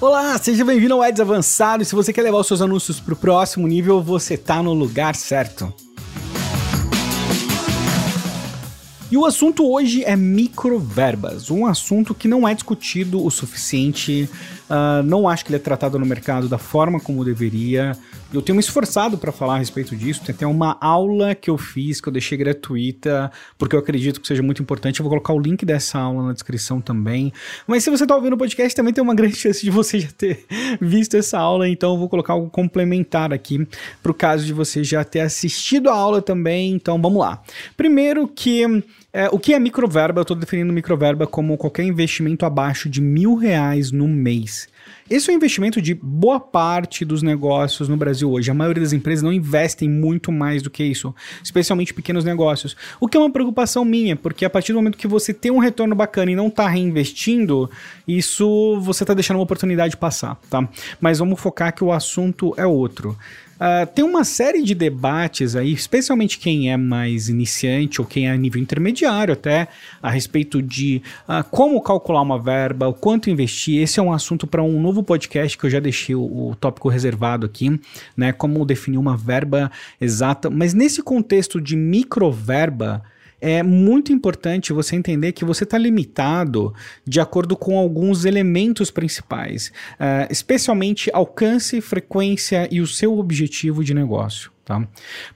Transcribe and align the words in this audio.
Olá, 0.00 0.38
seja 0.38 0.64
bem-vindo 0.64 0.94
ao 0.94 1.02
Ads 1.02 1.20
Avançado. 1.20 1.84
Se 1.84 1.94
você 1.94 2.12
quer 2.12 2.22
levar 2.22 2.38
os 2.38 2.46
seus 2.46 2.62
anúncios 2.62 2.98
para 2.98 3.12
o 3.12 3.16
próximo 3.16 3.68
nível, 3.68 4.02
você 4.02 4.34
está 4.34 4.62
no 4.62 4.72
lugar 4.72 5.14
certo. 5.14 5.72
E 9.10 9.16
o 9.16 9.26
assunto 9.26 9.68
hoje 9.68 10.04
é 10.04 10.14
microverbas, 10.14 11.50
um 11.50 11.66
assunto 11.66 12.14
que 12.14 12.28
não 12.28 12.46
é 12.46 12.54
discutido 12.54 13.24
o 13.24 13.28
suficiente, 13.28 14.30
uh, 14.70 15.02
não 15.02 15.28
acho 15.28 15.44
que 15.44 15.50
ele 15.50 15.56
é 15.56 15.60
tratado 15.60 15.98
no 15.98 16.06
mercado 16.06 16.48
da 16.48 16.58
forma 16.58 17.00
como 17.00 17.24
deveria. 17.24 17.96
Eu 18.32 18.40
tenho 18.40 18.54
me 18.54 18.60
esforçado 18.60 19.18
para 19.18 19.32
falar 19.32 19.56
a 19.56 19.58
respeito 19.58 19.96
disso, 19.96 20.22
tem 20.24 20.32
até 20.32 20.46
uma 20.46 20.78
aula 20.80 21.34
que 21.34 21.50
eu 21.50 21.58
fiz, 21.58 22.00
que 22.00 22.08
eu 22.08 22.12
deixei 22.12 22.38
gratuita, 22.38 23.28
porque 23.58 23.74
eu 23.74 23.80
acredito 23.80 24.20
que 24.20 24.26
seja 24.28 24.40
muito 24.40 24.62
importante. 24.62 25.00
Eu 25.00 25.04
vou 25.04 25.10
colocar 25.10 25.32
o 25.32 25.40
link 25.40 25.66
dessa 25.66 25.98
aula 25.98 26.28
na 26.28 26.32
descrição 26.32 26.80
também. 26.80 27.32
Mas 27.66 27.82
se 27.82 27.90
você 27.90 28.04
está 28.04 28.14
ouvindo 28.14 28.34
o 28.34 28.38
podcast, 28.38 28.74
também 28.76 28.94
tem 28.94 29.02
uma 29.02 29.16
grande 29.16 29.34
chance 29.36 29.60
de 29.64 29.70
você 29.70 29.98
já 29.98 30.08
ter 30.16 30.44
visto 30.80 31.16
essa 31.16 31.40
aula, 31.40 31.68
então 31.68 31.94
eu 31.94 31.98
vou 31.98 32.08
colocar 32.08 32.34
algo 32.34 32.48
complementar 32.48 33.32
aqui, 33.32 33.66
para 34.00 34.12
o 34.12 34.14
caso 34.14 34.46
de 34.46 34.52
você 34.52 34.84
já 34.84 35.02
ter 35.02 35.20
assistido 35.20 35.90
a 35.90 35.94
aula 35.94 36.22
também. 36.22 36.72
Então 36.72 37.02
vamos 37.02 37.18
lá. 37.18 37.42
Primeiro 37.76 38.28
que 38.28 38.64
é, 39.12 39.28
o 39.32 39.40
que 39.40 39.54
é 39.54 39.58
microverba? 39.58 40.20
Eu 40.20 40.22
estou 40.22 40.36
definindo 40.36 40.72
microverba 40.72 41.26
como 41.26 41.56
qualquer 41.56 41.82
investimento 41.82 42.46
abaixo 42.46 42.88
de 42.88 43.00
mil 43.00 43.34
reais 43.34 43.90
no 43.90 44.06
mês. 44.06 44.68
Esse 45.08 45.30
é 45.30 45.34
o 45.34 45.36
investimento 45.36 45.80
de 45.80 45.94
boa 45.94 46.38
parte 46.38 47.04
dos 47.04 47.22
negócios 47.22 47.88
no 47.88 47.96
Brasil 47.96 48.30
hoje. 48.30 48.50
A 48.50 48.54
maioria 48.54 48.82
das 48.82 48.92
empresas 48.92 49.22
não 49.22 49.32
investem 49.32 49.88
muito 49.88 50.30
mais 50.30 50.62
do 50.62 50.70
que 50.70 50.84
isso, 50.84 51.14
especialmente 51.42 51.92
pequenos 51.92 52.24
negócios. 52.24 52.76
O 53.00 53.08
que 53.08 53.16
é 53.16 53.20
uma 53.20 53.30
preocupação 53.30 53.84
minha, 53.84 54.14
porque 54.14 54.44
a 54.44 54.50
partir 54.50 54.72
do 54.72 54.78
momento 54.78 54.96
que 54.96 55.08
você 55.08 55.34
tem 55.34 55.50
um 55.50 55.58
retorno 55.58 55.94
bacana 55.94 56.30
e 56.30 56.36
não 56.36 56.48
está 56.48 56.68
reinvestindo, 56.68 57.70
isso 58.06 58.78
você 58.80 59.02
está 59.02 59.14
deixando 59.14 59.36
uma 59.36 59.42
oportunidade 59.42 59.96
passar, 59.96 60.38
tá? 60.48 60.68
Mas 61.00 61.18
vamos 61.18 61.40
focar 61.40 61.74
que 61.74 61.82
o 61.82 61.92
assunto 61.92 62.54
é 62.56 62.66
outro. 62.66 63.16
Uh, 63.60 63.86
tem 63.94 64.02
uma 64.02 64.24
série 64.24 64.62
de 64.62 64.74
debates 64.74 65.54
aí, 65.54 65.70
especialmente 65.70 66.38
quem 66.38 66.72
é 66.72 66.78
mais 66.78 67.28
iniciante 67.28 68.00
ou 68.00 68.06
quem 68.06 68.26
é 68.26 68.32
a 68.32 68.36
nível 68.36 68.60
intermediário 68.60 69.34
até, 69.34 69.68
a 70.02 70.08
respeito 70.08 70.62
de 70.62 71.02
uh, 71.28 71.44
como 71.50 71.78
calcular 71.82 72.22
uma 72.22 72.38
verba, 72.38 72.88
o 72.88 72.94
quanto 72.94 73.28
investir. 73.28 73.82
Esse 73.82 74.00
é 74.00 74.02
um 74.02 74.14
assunto 74.14 74.46
para 74.46 74.62
um 74.62 74.80
novo 74.80 75.02
podcast 75.02 75.58
que 75.58 75.64
eu 75.66 75.70
já 75.70 75.78
deixei 75.78 76.14
o, 76.14 76.22
o 76.22 76.56
tópico 76.58 76.88
reservado 76.88 77.44
aqui, 77.44 77.78
né? 78.16 78.32
Como 78.32 78.64
definir 78.64 78.96
uma 78.96 79.14
verba 79.14 79.70
exata. 80.00 80.48
Mas 80.48 80.72
nesse 80.72 81.02
contexto 81.02 81.60
de 81.60 81.76
microverba, 81.76 83.02
é 83.40 83.62
muito 83.62 84.12
importante 84.12 84.72
você 84.72 84.96
entender 84.96 85.32
que 85.32 85.44
você 85.44 85.64
está 85.64 85.78
limitado 85.78 86.74
de 87.06 87.20
acordo 87.20 87.56
com 87.56 87.78
alguns 87.78 88.24
elementos 88.24 88.90
principais, 88.90 89.72
uh, 89.94 90.30
especialmente 90.30 91.10
alcance, 91.12 91.80
frequência 91.80 92.68
e 92.70 92.80
o 92.80 92.86
seu 92.86 93.18
objetivo 93.18 93.82
de 93.82 93.94
negócio. 93.94 94.52
Tá? 94.64 94.86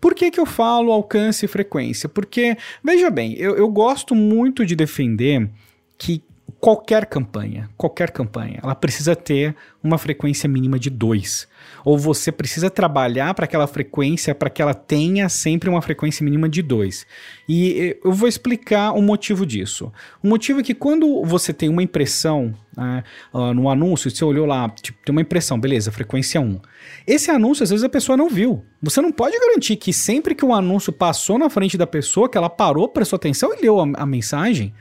Por 0.00 0.14
que, 0.14 0.30
que 0.30 0.38
eu 0.38 0.46
falo 0.46 0.92
alcance 0.92 1.44
e 1.44 1.48
frequência? 1.48 2.08
Porque, 2.08 2.56
veja 2.82 3.10
bem, 3.10 3.34
eu, 3.34 3.56
eu 3.56 3.68
gosto 3.68 4.14
muito 4.14 4.64
de 4.64 4.76
defender 4.76 5.50
que 5.98 6.22
qualquer 6.64 7.04
campanha, 7.04 7.68
qualquer 7.76 8.10
campanha, 8.10 8.58
ela 8.62 8.74
precisa 8.74 9.14
ter 9.14 9.54
uma 9.82 9.98
frequência 9.98 10.48
mínima 10.48 10.78
de 10.78 10.88
2. 10.88 11.46
Ou 11.84 11.98
você 11.98 12.32
precisa 12.32 12.70
trabalhar 12.70 13.34
para 13.34 13.44
aquela 13.44 13.66
frequência 13.66 14.34
para 14.34 14.48
que 14.48 14.62
ela 14.62 14.72
tenha 14.72 15.28
sempre 15.28 15.68
uma 15.68 15.82
frequência 15.82 16.24
mínima 16.24 16.48
de 16.48 16.62
2. 16.62 17.06
E 17.46 17.98
eu 18.02 18.10
vou 18.10 18.26
explicar 18.26 18.92
o 18.92 19.02
motivo 19.02 19.44
disso. 19.44 19.92
O 20.22 20.28
motivo 20.28 20.60
é 20.60 20.62
que 20.62 20.72
quando 20.72 21.22
você 21.26 21.52
tem 21.52 21.68
uma 21.68 21.82
impressão 21.82 22.54
né, 22.74 23.04
uh, 23.30 23.52
no 23.52 23.68
anúncio, 23.68 24.10
você 24.10 24.24
olhou 24.24 24.46
lá, 24.46 24.66
tipo, 24.70 24.98
tem 25.04 25.14
uma 25.14 25.20
impressão, 25.20 25.60
beleza, 25.60 25.92
frequência 25.92 26.40
1. 26.40 26.60
Esse 27.06 27.30
anúncio, 27.30 27.64
às 27.64 27.68
vezes, 27.68 27.84
a 27.84 27.90
pessoa 27.90 28.16
não 28.16 28.30
viu. 28.30 28.64
Você 28.80 29.02
não 29.02 29.12
pode 29.12 29.38
garantir 29.38 29.76
que 29.76 29.92
sempre 29.92 30.34
que 30.34 30.46
o 30.46 30.54
anúncio 30.54 30.94
passou 30.94 31.38
na 31.38 31.50
frente 31.50 31.76
da 31.76 31.86
pessoa, 31.86 32.26
que 32.26 32.38
ela 32.38 32.48
parou, 32.48 32.88
prestou 32.88 33.18
atenção 33.18 33.52
e 33.52 33.60
leu 33.60 33.78
a, 33.78 33.86
a 33.96 34.06
mensagem, 34.06 34.72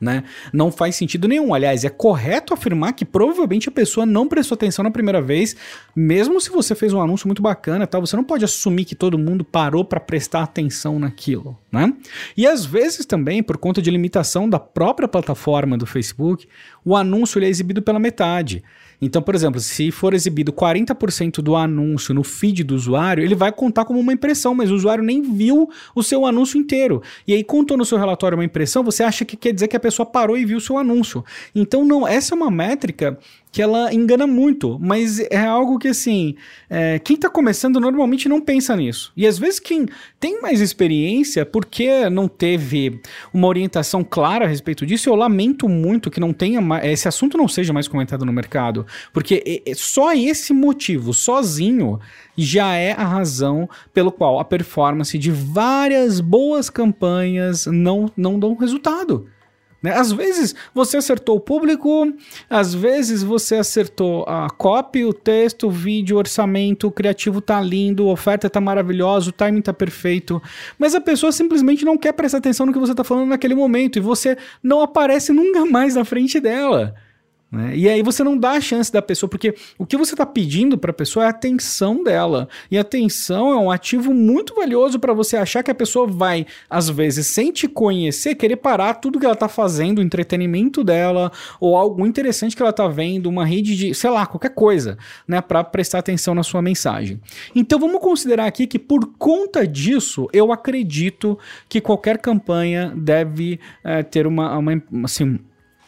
né? 0.00 0.24
Não 0.52 0.72
faz 0.72 0.96
sentido 0.96 1.28
nenhum. 1.28 1.52
Aliás, 1.52 1.84
é 1.84 1.90
correto 1.90 2.54
afirmar 2.54 2.94
que 2.94 3.04
provavelmente 3.04 3.68
a 3.68 3.72
pessoa 3.72 4.06
não 4.06 4.26
prestou 4.26 4.54
atenção 4.54 4.82
na 4.82 4.90
primeira 4.90 5.20
vez, 5.20 5.54
mesmo 5.94 6.40
se 6.40 6.50
você 6.50 6.74
fez 6.74 6.92
um 6.92 7.00
anúncio 7.00 7.28
muito 7.28 7.42
bacana, 7.42 7.86
tal. 7.86 8.00
Você 8.00 8.16
não 8.16 8.24
pode 8.24 8.44
assumir 8.44 8.84
que 8.86 8.94
todo 8.94 9.18
mundo 9.18 9.44
parou 9.44 9.84
para 9.84 10.00
prestar 10.00 10.42
atenção 10.42 10.98
naquilo, 10.98 11.58
né? 11.70 11.92
E 12.36 12.46
às 12.46 12.64
vezes 12.64 13.04
também, 13.04 13.42
por 13.42 13.58
conta 13.58 13.82
de 13.82 13.90
limitação 13.90 14.48
da 14.48 14.58
própria 14.58 15.06
plataforma 15.06 15.76
do 15.76 15.84
Facebook, 15.84 16.48
o 16.84 16.96
anúncio 16.96 17.42
é 17.42 17.46
exibido 17.46 17.82
pela 17.82 17.98
metade. 17.98 18.64
Então, 19.00 19.22
por 19.22 19.34
exemplo, 19.34 19.60
se 19.60 19.90
for 19.90 20.14
exibido 20.14 20.52
40% 20.52 21.40
do 21.40 21.56
anúncio 21.56 22.14
no 22.14 22.22
feed 22.22 22.64
do 22.64 22.74
usuário, 22.74 23.24
ele 23.24 23.34
vai 23.34 23.50
contar 23.50 23.84
como 23.84 23.98
uma 23.98 24.12
impressão, 24.12 24.54
mas 24.54 24.70
o 24.70 24.74
usuário 24.74 25.02
nem 25.02 25.22
viu 25.22 25.70
o 25.94 26.02
seu 26.02 26.26
anúncio 26.26 26.58
inteiro. 26.58 27.02
E 27.26 27.32
aí, 27.32 27.42
contou 27.42 27.76
no 27.76 27.84
seu 27.84 27.98
relatório 27.98 28.36
uma 28.36 28.44
impressão, 28.44 28.84
você 28.84 29.02
acha 29.02 29.24
que 29.24 29.36
quer 29.36 29.52
dizer 29.52 29.68
que 29.68 29.76
a 29.76 29.80
pessoa 29.80 30.04
parou 30.04 30.36
e 30.36 30.44
viu 30.44 30.58
o 30.58 30.60
seu 30.60 30.76
anúncio. 30.76 31.24
Então, 31.54 31.84
não, 31.84 32.06
essa 32.06 32.34
é 32.34 32.36
uma 32.36 32.50
métrica 32.50 33.18
que 33.52 33.60
ela 33.60 33.92
engana 33.92 34.26
muito, 34.26 34.78
mas 34.80 35.18
é 35.18 35.44
algo 35.44 35.78
que 35.78 35.88
assim, 35.88 36.36
é, 36.68 36.98
quem 37.00 37.16
está 37.16 37.28
começando 37.28 37.80
normalmente 37.80 38.28
não 38.28 38.40
pensa 38.40 38.76
nisso. 38.76 39.12
E 39.16 39.26
às 39.26 39.38
vezes 39.38 39.58
quem 39.58 39.86
tem 40.20 40.40
mais 40.40 40.60
experiência, 40.60 41.44
porque 41.44 42.08
não 42.08 42.28
teve 42.28 43.00
uma 43.34 43.48
orientação 43.48 44.04
clara 44.04 44.44
a 44.44 44.48
respeito 44.48 44.86
disso, 44.86 45.08
eu 45.08 45.14
lamento 45.16 45.68
muito 45.68 46.10
que 46.10 46.20
não 46.20 46.32
tenha 46.32 46.60
mais, 46.60 46.84
esse 46.84 47.08
assunto 47.08 47.36
não 47.36 47.48
seja 47.48 47.72
mais 47.72 47.88
comentado 47.88 48.24
no 48.24 48.32
mercado, 48.32 48.86
porque 49.12 49.62
só 49.74 50.14
esse 50.14 50.52
motivo, 50.52 51.12
sozinho, 51.12 51.98
já 52.36 52.74
é 52.76 52.92
a 52.92 53.04
razão 53.04 53.68
pelo 53.92 54.12
qual 54.12 54.38
a 54.38 54.44
performance 54.44 55.18
de 55.18 55.30
várias 55.30 56.20
boas 56.20 56.70
campanhas 56.70 57.66
não, 57.66 58.10
não 58.16 58.38
dão 58.38 58.54
resultado. 58.54 59.26
Né? 59.82 59.92
Às 59.92 60.12
vezes 60.12 60.54
você 60.74 60.98
acertou 60.98 61.36
o 61.36 61.40
público, 61.40 62.12
às 62.48 62.74
vezes 62.74 63.22
você 63.22 63.56
acertou 63.56 64.24
a 64.28 64.48
copy, 64.50 65.04
o 65.04 65.12
texto, 65.12 65.68
o 65.68 65.70
vídeo, 65.70 66.16
o 66.16 66.18
orçamento, 66.18 66.86
o 66.86 66.92
criativo 66.92 67.40
tá 67.40 67.60
lindo, 67.60 68.08
a 68.08 68.12
oferta 68.12 68.50
tá 68.50 68.60
maravilhosa, 68.60 69.30
o 69.30 69.32
timing 69.32 69.62
tá 69.62 69.72
perfeito, 69.72 70.42
mas 70.78 70.94
a 70.94 71.00
pessoa 71.00 71.32
simplesmente 71.32 71.84
não 71.84 71.96
quer 71.96 72.12
prestar 72.12 72.38
atenção 72.38 72.66
no 72.66 72.72
que 72.72 72.78
você 72.78 72.94
tá 72.94 73.04
falando 73.04 73.28
naquele 73.28 73.54
momento 73.54 73.96
e 73.96 74.00
você 74.00 74.36
não 74.62 74.82
aparece 74.82 75.32
nunca 75.32 75.64
mais 75.64 75.94
na 75.94 76.04
frente 76.04 76.38
dela. 76.40 76.94
Né? 77.50 77.76
E 77.76 77.88
aí 77.88 78.02
você 78.02 78.22
não 78.22 78.38
dá 78.38 78.52
a 78.52 78.60
chance 78.60 78.92
da 78.92 79.02
pessoa, 79.02 79.28
porque 79.28 79.54
o 79.76 79.84
que 79.84 79.96
você 79.96 80.14
está 80.14 80.24
pedindo 80.24 80.78
para 80.78 80.92
a 80.92 80.94
pessoa 80.94 81.24
é 81.24 81.26
a 81.26 81.30
atenção 81.30 82.02
dela. 82.04 82.48
E 82.70 82.78
atenção 82.78 83.52
é 83.52 83.56
um 83.56 83.70
ativo 83.70 84.14
muito 84.14 84.54
valioso 84.54 84.98
para 85.00 85.12
você 85.12 85.36
achar 85.36 85.62
que 85.62 85.70
a 85.70 85.74
pessoa 85.74 86.06
vai, 86.06 86.46
às 86.68 86.88
vezes, 86.88 87.26
sem 87.26 87.50
te 87.50 87.66
conhecer, 87.66 88.36
querer 88.36 88.56
parar 88.56 88.94
tudo 88.94 89.18
que 89.18 89.24
ela 89.24 89.34
está 89.34 89.48
fazendo, 89.48 89.98
o 89.98 90.02
entretenimento 90.02 90.84
dela, 90.84 91.32
ou 91.58 91.76
algo 91.76 92.06
interessante 92.06 92.54
que 92.54 92.62
ela 92.62 92.70
está 92.70 92.86
vendo, 92.86 93.28
uma 93.28 93.44
rede 93.44 93.76
de, 93.76 93.94
sei 93.94 94.10
lá, 94.10 94.26
qualquer 94.26 94.54
coisa, 94.54 94.96
né, 95.26 95.40
para 95.40 95.64
prestar 95.64 95.98
atenção 95.98 96.34
na 96.34 96.42
sua 96.42 96.62
mensagem. 96.62 97.20
Então 97.54 97.78
vamos 97.78 98.00
considerar 98.00 98.46
aqui 98.46 98.66
que 98.66 98.78
por 98.78 99.14
conta 99.18 99.66
disso, 99.66 100.28
eu 100.32 100.52
acredito 100.52 101.38
que 101.68 101.80
qualquer 101.80 102.18
campanha 102.18 102.92
deve 102.96 103.58
é, 103.82 104.02
ter 104.02 104.26
uma, 104.26 104.56
uma 104.56 104.82
assim, 105.04 105.38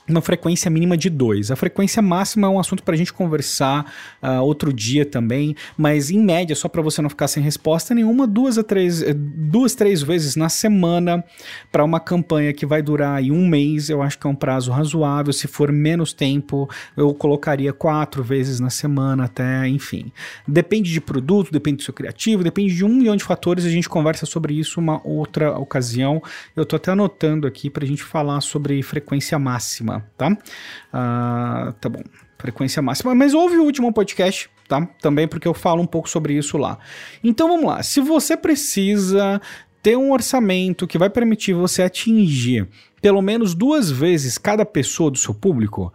uma 0.09 0.21
frequência 0.21 0.71
mínima 0.71 0.97
de 0.97 1.09
dois. 1.09 1.51
A 1.51 1.57
frequência 1.57 2.03
máxima 2.03 2.47
é 2.49 2.51
um 2.51 2.59
assunto 2.59 2.83
para 2.83 2.95
a 2.95 2.99
gente 2.99 3.13
conversar 3.13 3.93
uh, 4.23 4.43
outro 4.43 4.73
dia 4.73 5.07
também, 5.07 5.55
mas 5.77 6.11
em 6.11 6.19
média, 6.19 6.57
só 6.57 6.69
para 6.69 6.83
você 6.83 7.01
não 7.01 7.09
ficar 7.09 7.29
sem 7.29 7.43
resposta 7.43 7.95
nenhuma, 7.95 8.27
duas 8.27 8.59
a 8.59 8.63
três, 8.63 9.03
eh, 9.03 9.15
duas, 9.15 9.75
três 9.75 10.03
vezes 10.03 10.35
na 10.35 10.49
semana 10.49 11.25
para 11.71 11.85
uma 11.85 12.01
campanha 12.01 12.53
que 12.53 12.67
vai 12.67 12.83
durar 12.83 13.19
aí 13.19 13.31
um 13.31 13.47
mês, 13.47 13.89
eu 13.89 14.03
acho 14.03 14.19
que 14.19 14.27
é 14.27 14.31
um 14.31 14.35
prazo 14.35 14.73
razoável. 14.73 15.33
Se 15.33 15.47
for 15.47 15.71
menos 15.71 16.13
tempo, 16.13 16.69
eu 16.97 17.13
colocaria 17.15 17.73
quatro 17.73 18.23
vezes 18.23 18.59
na 18.59 18.71
semana 18.71 19.25
até, 19.25 19.69
enfim. 19.69 20.11
Depende 20.47 20.93
de 20.93 21.01
produto, 21.01 21.53
depende 21.53 21.79
do 21.79 21.83
seu 21.83 21.95
criativo, 21.95 22.43
depende 22.43 22.75
de 22.75 22.85
um 22.85 22.89
milhão 22.89 23.17
de 23.17 23.25
fatores. 23.25 23.65
A 23.65 23.71
gente 23.71 23.89
conversa 23.89 24.27
sobre 24.27 24.55
isso 24.55 24.81
uma 24.81 25.01
outra 25.07 25.57
ocasião. 25.59 26.23
Eu 26.57 26.67
tô 26.67 26.77
até 26.77 26.91
anotando 26.91 27.47
aqui 27.47 27.71
para 27.71 27.85
a 27.85 27.87
gente 27.87 28.03
falar 28.03 28.41
sobre 28.41 28.83
frequência 28.83 29.39
máxima 29.39 29.92
tá? 30.17 30.31
Uh, 30.31 31.73
tá 31.75 31.89
bom. 31.89 32.03
Frequência 32.39 32.83
máxima. 32.83 33.15
Mas 33.15 33.35
ouve 33.35 33.57
o 33.57 33.63
último 33.63 33.93
podcast, 33.93 34.51
tá? 34.69 34.85
Também 35.01 35.29
porque 35.29 35.47
eu 35.47 35.55
falo 35.55 35.81
um 35.81 35.87
pouco 35.87 36.09
sobre 36.09 36.35
isso 36.35 36.57
lá. 36.59 36.79
Então 37.23 37.49
vamos 37.49 37.67
lá. 37.67 37.83
Se 37.83 38.01
você 38.01 38.37
precisa 38.37 39.41
ter 39.83 39.97
um 39.97 40.13
orçamento 40.13 40.87
que 40.87 40.99
vai 40.99 41.11
permitir 41.11 41.55
você 41.55 41.83
atingir 41.83 42.69
pelo 43.01 43.21
menos 43.21 43.53
duas 43.53 43.91
vezes 43.91 44.39
cada 44.39 44.65
pessoa 44.65 45.11
do 45.11 45.19
seu 45.19 45.35
público, 45.35 45.93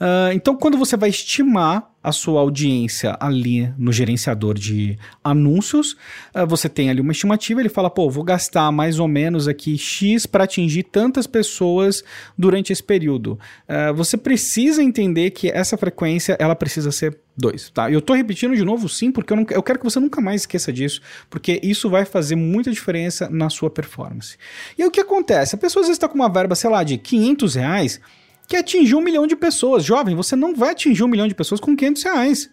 Uh, 0.00 0.32
então, 0.34 0.54
quando 0.56 0.76
você 0.76 0.96
vai 0.96 1.08
estimar 1.08 1.90
a 2.02 2.12
sua 2.12 2.40
audiência 2.40 3.16
ali 3.18 3.72
no 3.78 3.92
gerenciador 3.92 4.54
de 4.54 4.98
anúncios, 5.24 5.96
uh, 6.34 6.46
você 6.46 6.68
tem 6.68 6.90
ali 6.90 7.00
uma 7.00 7.12
estimativa, 7.12 7.60
ele 7.60 7.68
fala, 7.68 7.88
pô, 7.88 8.08
vou 8.10 8.22
gastar 8.22 8.70
mais 8.70 8.98
ou 8.98 9.08
menos 9.08 9.48
aqui 9.48 9.76
X 9.76 10.26
para 10.26 10.44
atingir 10.44 10.84
tantas 10.84 11.26
pessoas 11.26 12.04
durante 12.36 12.72
esse 12.72 12.82
período. 12.82 13.38
Uh, 13.68 13.94
você 13.94 14.16
precisa 14.16 14.82
entender 14.82 15.30
que 15.30 15.50
essa 15.50 15.76
frequência, 15.76 16.36
ela 16.38 16.54
precisa 16.54 16.92
ser 16.92 17.18
2, 17.36 17.70
tá? 17.70 17.90
Eu 17.90 18.00
tô 18.00 18.14
repetindo 18.14 18.54
de 18.54 18.64
novo 18.64 18.88
sim, 18.88 19.10
porque 19.10 19.32
eu, 19.32 19.36
não, 19.36 19.46
eu 19.50 19.62
quero 19.62 19.78
que 19.78 19.84
você 19.84 19.98
nunca 19.98 20.20
mais 20.20 20.42
esqueça 20.42 20.72
disso, 20.72 21.00
porque 21.28 21.58
isso 21.62 21.88
vai 21.88 22.04
fazer 22.04 22.36
muita 22.36 22.70
diferença 22.70 23.28
na 23.30 23.50
sua 23.50 23.70
performance. 23.70 24.36
E 24.78 24.82
aí 24.82 24.88
o 24.88 24.90
que 24.90 25.00
acontece? 25.00 25.54
A 25.54 25.58
pessoa 25.58 25.80
às 25.82 25.88
vezes 25.88 25.96
está 25.96 26.08
com 26.08 26.14
uma 26.14 26.28
verba, 26.28 26.54
sei 26.54 26.70
lá, 26.70 26.82
de 26.82 26.96
500 26.98 27.54
reais, 27.54 28.00
que 28.46 28.56
atingir 28.56 28.94
um 28.94 29.00
milhão 29.00 29.26
de 29.26 29.36
pessoas. 29.36 29.84
Jovem, 29.84 30.14
você 30.14 30.36
não 30.36 30.54
vai 30.54 30.70
atingir 30.70 31.02
um 31.02 31.08
milhão 31.08 31.28
de 31.28 31.34
pessoas 31.34 31.60
com 31.60 31.76
500 31.76 32.02
reais. 32.02 32.50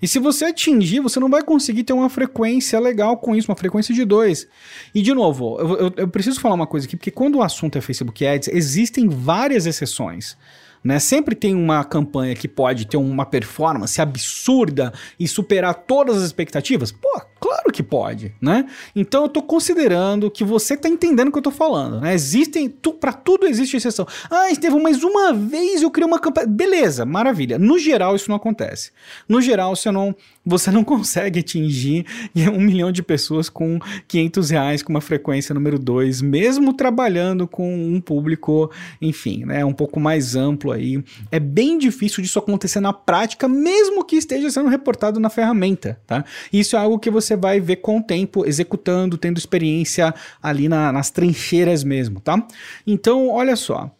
E 0.00 0.06
se 0.06 0.18
você 0.18 0.46
atingir, 0.46 1.00
você 1.00 1.18
não 1.18 1.28
vai 1.28 1.42
conseguir 1.42 1.84
ter 1.84 1.92
uma 1.92 2.10
frequência 2.10 2.78
legal 2.78 3.16
com 3.16 3.34
isso, 3.34 3.50
uma 3.50 3.56
frequência 3.56 3.94
de 3.94 4.04
dois. 4.04 4.46
E 4.94 5.00
de 5.00 5.14
novo, 5.14 5.58
eu, 5.58 5.76
eu, 5.76 5.92
eu 5.96 6.08
preciso 6.08 6.40
falar 6.40 6.54
uma 6.54 6.66
coisa 6.66 6.86
aqui, 6.86 6.96
porque 6.96 7.10
quando 7.10 7.36
o 7.36 7.42
assunto 7.42 7.78
é 7.78 7.80
Facebook 7.80 8.26
Ads, 8.26 8.48
existem 8.48 9.08
várias 9.08 9.66
exceções. 9.66 10.36
Né? 10.84 10.98
Sempre 11.00 11.34
tem 11.34 11.54
uma 11.54 11.82
campanha 11.82 12.34
que 12.34 12.46
pode 12.46 12.86
ter 12.86 12.96
uma 12.96 13.26
performance 13.26 14.00
absurda 14.00 14.92
e 15.18 15.26
superar 15.26 15.74
todas 15.74 16.18
as 16.18 16.22
expectativas? 16.24 16.92
Pô, 16.92 17.20
claro 17.38 17.72
que 17.72 17.82
pode, 17.82 18.34
né? 18.40 18.66
Então 18.94 19.24
eu 19.24 19.28
tô 19.28 19.42
considerando 19.42 20.30
que 20.30 20.44
você 20.44 20.76
tá 20.76 20.88
entendendo 20.88 21.28
o 21.28 21.32
que 21.32 21.38
eu 21.38 21.42
tô 21.42 21.50
falando, 21.50 22.00
né? 22.00 22.14
Existem, 22.14 22.68
tu, 22.68 22.92
para 22.92 23.12
tudo 23.12 23.46
existe 23.46 23.76
exceção. 23.76 24.06
Ah, 24.30 24.50
Estevão, 24.50 24.80
mas 24.80 25.02
uma 25.02 25.32
vez 25.32 25.82
eu 25.82 25.90
criei 25.90 26.06
uma 26.06 26.18
campanha. 26.18 26.46
Beleza, 26.46 27.04
maravilha. 27.04 27.58
No 27.58 27.78
geral 27.78 28.16
isso 28.16 28.28
não 28.28 28.36
acontece. 28.36 28.90
No 29.28 29.40
geral 29.40 29.74
você 29.74 29.90
não, 29.90 30.14
você 30.44 30.70
não 30.70 30.82
consegue 30.84 31.40
atingir 31.40 32.06
um 32.52 32.60
milhão 32.60 32.92
de 32.92 33.02
pessoas 33.02 33.48
com 33.48 33.78
500 34.08 34.50
reais 34.50 34.82
com 34.82 34.92
uma 34.92 35.00
frequência 35.00 35.54
número 35.54 35.78
2, 35.78 36.22
mesmo 36.22 36.72
trabalhando 36.72 37.46
com 37.46 37.74
um 37.74 38.00
público, 38.00 38.70
enfim, 39.00 39.44
né, 39.44 39.64
um 39.64 39.72
pouco 39.72 39.98
mais 40.00 40.36
amplo 40.36 40.72
aí. 40.72 41.02
É 41.30 41.40
bem 41.40 41.78
difícil 41.78 42.22
disso 42.22 42.38
acontecer 42.38 42.80
na 42.80 42.92
prática, 42.92 43.48
mesmo 43.48 44.04
que 44.04 44.16
esteja 44.16 44.50
sendo 44.50 44.68
reportado 44.68 45.18
na 45.20 45.30
ferramenta, 45.30 46.00
tá? 46.06 46.24
Isso 46.52 46.76
é 46.76 46.78
algo 46.78 46.98
que 46.98 47.10
você 47.10 47.25
vai 47.34 47.58
ver 47.58 47.76
com 47.76 47.98
o 47.98 48.02
tempo, 48.02 48.46
executando, 48.46 49.16
tendo 49.16 49.38
experiência 49.38 50.14
ali 50.42 50.68
na, 50.68 50.92
nas 50.92 51.10
trincheiras 51.10 51.82
mesmo, 51.82 52.20
tá? 52.20 52.46
Então, 52.86 53.30
olha 53.30 53.56
só. 53.56 53.90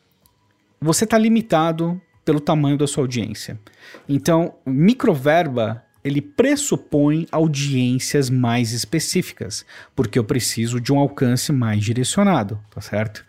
Você 0.81 1.05
está 1.05 1.17
limitado 1.17 1.99
pelo 2.26 2.40
tamanho 2.40 2.76
da 2.76 2.87
sua 2.87 3.05
audiência. 3.05 3.58
Então, 4.06 4.55
microverba 4.67 5.86
ele 6.06 6.23
pressupõe 6.23 7.26
audiências 7.32 8.31
mais 8.31 8.70
específicas, 8.70 9.67
porque 9.94 10.17
eu 10.17 10.23
preciso 10.23 10.81
de 10.81 10.93
um 10.93 11.00
alcance 11.00 11.50
mais 11.53 11.82
direcionado, 11.82 12.61
tá 12.73 12.81
certo? 12.81 13.25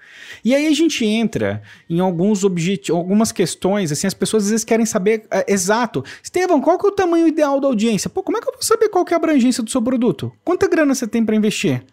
E 0.46 0.54
aí 0.54 0.68
a 0.68 0.74
gente 0.74 1.04
entra 1.04 1.64
em 1.90 2.00
alguns 2.00 2.44
algumas 2.92 3.32
questões, 3.32 3.92
assim, 3.92 4.06
as 4.06 4.14
pessoas 4.14 4.44
às 4.44 4.52
vezes 4.52 4.64
querem 4.64 4.86
saber 4.86 5.26
é, 5.32 5.52
exato. 5.52 6.04
Estevão, 6.22 6.62
qual 6.62 6.78
que 6.78 6.86
é 6.86 6.90
o 6.90 6.94
tamanho 6.96 7.28
ideal 7.28 7.60
da 7.60 7.68
audiência? 7.68 8.12
Pô, 8.12 8.22
como 8.22 8.38
é 8.38 8.42
que 8.42 8.48
eu 8.48 8.54
vou 8.54 8.62
saber 8.62 8.90
qual 8.90 9.04
que 9.04 9.12
é 9.12 9.16
a 9.16 9.18
abrangência 9.18 9.64
do 9.64 9.72
seu 9.72 9.82
produto? 9.82 10.32
Quanta 10.46 10.68
grana 10.68 10.94
você 10.94 11.08
tem 11.08 11.26
para 11.26 11.36
investir? 11.36 11.84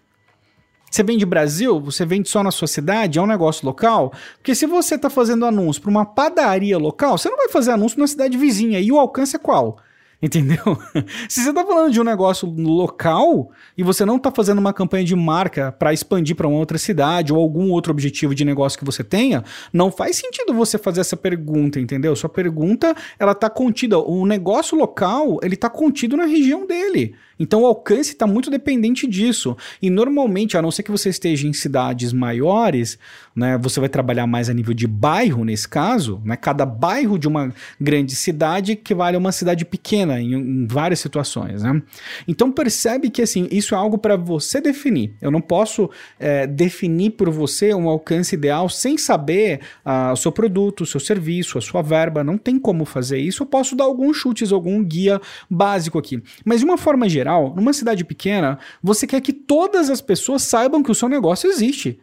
Você 0.90 1.02
vende 1.02 1.24
Brasil? 1.24 1.80
Você 1.80 2.04
vende 2.04 2.28
só 2.28 2.42
na 2.42 2.50
sua 2.50 2.68
cidade? 2.68 3.18
É 3.18 3.22
um 3.22 3.26
negócio 3.26 3.64
local? 3.66 4.12
Porque 4.36 4.54
se 4.54 4.66
você 4.66 4.96
está 4.96 5.08
fazendo 5.08 5.46
anúncio 5.46 5.80
para 5.80 5.90
uma 5.90 6.04
padaria 6.04 6.76
local, 6.76 7.16
você 7.16 7.30
não 7.30 7.38
vai 7.38 7.48
fazer 7.48 7.70
anúncio 7.70 7.98
na 7.98 8.06
cidade 8.06 8.36
vizinha. 8.36 8.78
E 8.78 8.92
o 8.92 8.98
alcance 8.98 9.34
é 9.34 9.38
qual? 9.38 9.78
Entendeu? 10.24 10.78
Se 11.28 11.42
você 11.42 11.50
está 11.50 11.62
falando 11.66 11.92
de 11.92 12.00
um 12.00 12.04
negócio 12.04 12.48
local 12.48 13.50
e 13.76 13.82
você 13.82 14.06
não 14.06 14.16
está 14.16 14.30
fazendo 14.30 14.58
uma 14.58 14.72
campanha 14.72 15.04
de 15.04 15.14
marca 15.14 15.70
para 15.70 15.92
expandir 15.92 16.34
para 16.34 16.48
uma 16.48 16.56
outra 16.56 16.78
cidade 16.78 17.30
ou 17.30 17.38
algum 17.38 17.70
outro 17.70 17.92
objetivo 17.92 18.34
de 18.34 18.42
negócio 18.42 18.78
que 18.78 18.86
você 18.86 19.04
tenha, 19.04 19.44
não 19.70 19.92
faz 19.92 20.16
sentido 20.16 20.54
você 20.54 20.78
fazer 20.78 21.02
essa 21.02 21.14
pergunta, 21.14 21.78
entendeu? 21.78 22.16
Sua 22.16 22.30
pergunta, 22.30 22.96
ela 23.18 23.32
está 23.32 23.50
contida, 23.50 23.98
o 23.98 24.24
negócio 24.24 24.78
local, 24.78 25.38
ele 25.42 25.56
está 25.56 25.68
contido 25.68 26.16
na 26.16 26.24
região 26.24 26.66
dele. 26.66 27.14
Então 27.38 27.62
o 27.62 27.66
alcance 27.66 28.12
está 28.12 28.26
muito 28.26 28.50
dependente 28.50 29.06
disso. 29.06 29.56
E 29.82 29.90
normalmente, 29.90 30.56
a 30.56 30.62
não 30.62 30.70
ser 30.70 30.82
que 30.82 30.90
você 30.90 31.08
esteja 31.08 31.46
em 31.46 31.52
cidades 31.52 32.12
maiores, 32.12 32.98
né, 33.34 33.58
você 33.58 33.80
vai 33.80 33.88
trabalhar 33.88 34.26
mais 34.26 34.48
a 34.48 34.54
nível 34.54 34.72
de 34.72 34.86
bairro 34.86 35.44
nesse 35.44 35.68
caso, 35.68 36.22
né? 36.24 36.36
Cada 36.36 36.64
bairro 36.64 37.18
de 37.18 37.26
uma 37.26 37.52
grande 37.80 38.14
cidade 38.14 38.72
equivale 38.72 39.16
a 39.16 39.18
uma 39.18 39.32
cidade 39.32 39.64
pequena 39.64 40.13
em, 40.20 40.34
em 40.34 40.66
várias 40.66 41.00
situações, 41.00 41.62
né? 41.62 41.82
Então 42.26 42.50
percebe 42.50 43.10
que 43.10 43.22
assim, 43.22 43.48
isso 43.50 43.74
é 43.74 43.78
algo 43.78 43.98
para 43.98 44.16
você 44.16 44.60
definir. 44.60 45.14
Eu 45.20 45.30
não 45.30 45.40
posso 45.40 45.90
é, 46.18 46.46
definir 46.46 47.10
por 47.10 47.30
você 47.30 47.74
um 47.74 47.88
alcance 47.88 48.34
ideal 48.34 48.68
sem 48.68 48.96
saber 48.96 49.60
ah, 49.84 50.12
o 50.12 50.16
seu 50.16 50.32
produto, 50.32 50.82
o 50.82 50.86
seu 50.86 51.00
serviço, 51.00 51.58
a 51.58 51.60
sua 51.60 51.82
verba. 51.82 52.24
Não 52.24 52.38
tem 52.38 52.58
como 52.58 52.84
fazer 52.84 53.18
isso. 53.18 53.42
Eu 53.42 53.46
posso 53.46 53.76
dar 53.76 53.84
alguns 53.84 54.16
chutes, 54.16 54.52
algum 54.52 54.82
guia 54.82 55.20
básico 55.50 55.98
aqui. 55.98 56.22
Mas 56.44 56.60
de 56.60 56.64
uma 56.64 56.78
forma 56.78 57.08
geral, 57.08 57.24
geral, 57.24 57.54
numa 57.54 57.72
cidade 57.72 58.04
pequena, 58.04 58.58
você 58.82 59.06
quer 59.06 59.20
que 59.20 59.32
todas 59.32 59.90
as 59.90 60.00
pessoas 60.00 60.42
saibam 60.42 60.82
que 60.82 60.90
o 60.90 60.94
seu 60.94 61.08
negócio 61.08 61.48
existe. 61.48 61.98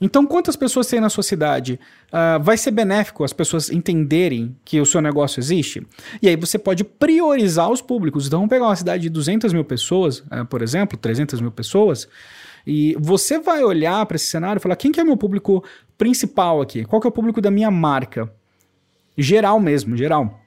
Então, 0.00 0.26
quantas 0.26 0.56
pessoas 0.56 0.86
tem 0.86 0.98
na 0.98 1.10
sua 1.10 1.22
cidade? 1.22 1.78
Uh, 2.08 2.42
vai 2.42 2.56
ser 2.56 2.70
benéfico 2.70 3.22
as 3.22 3.32
pessoas 3.32 3.70
entenderem 3.70 4.56
que 4.64 4.80
o 4.80 4.86
seu 4.86 5.00
negócio 5.00 5.38
existe? 5.38 5.86
E 6.22 6.28
aí 6.28 6.36
você 6.36 6.58
pode 6.58 6.84
priorizar 6.84 7.70
os 7.70 7.82
públicos. 7.82 8.26
Então, 8.26 8.38
vamos 8.38 8.50
pegar 8.50 8.66
uma 8.66 8.76
cidade 8.76 9.02
de 9.02 9.10
200 9.10 9.52
mil 9.52 9.64
pessoas, 9.64 10.20
uh, 10.20 10.46
por 10.48 10.62
exemplo, 10.62 10.96
300 10.96 11.40
mil 11.40 11.50
pessoas, 11.50 12.08
e 12.66 12.96
você 12.98 13.38
vai 13.38 13.62
olhar 13.62 14.04
para 14.06 14.16
esse 14.16 14.26
cenário 14.26 14.58
e 14.58 14.62
falar: 14.62 14.76
quem 14.76 14.90
que 14.90 15.00
é 15.00 15.04
meu 15.04 15.16
público 15.16 15.62
principal 15.98 16.62
aqui? 16.62 16.84
Qual 16.84 17.00
que 17.00 17.06
é 17.06 17.10
o 17.10 17.12
público 17.12 17.40
da 17.40 17.50
minha 17.50 17.70
marca? 17.70 18.32
Geral 19.16 19.60
mesmo, 19.60 19.96
geral 19.96 20.39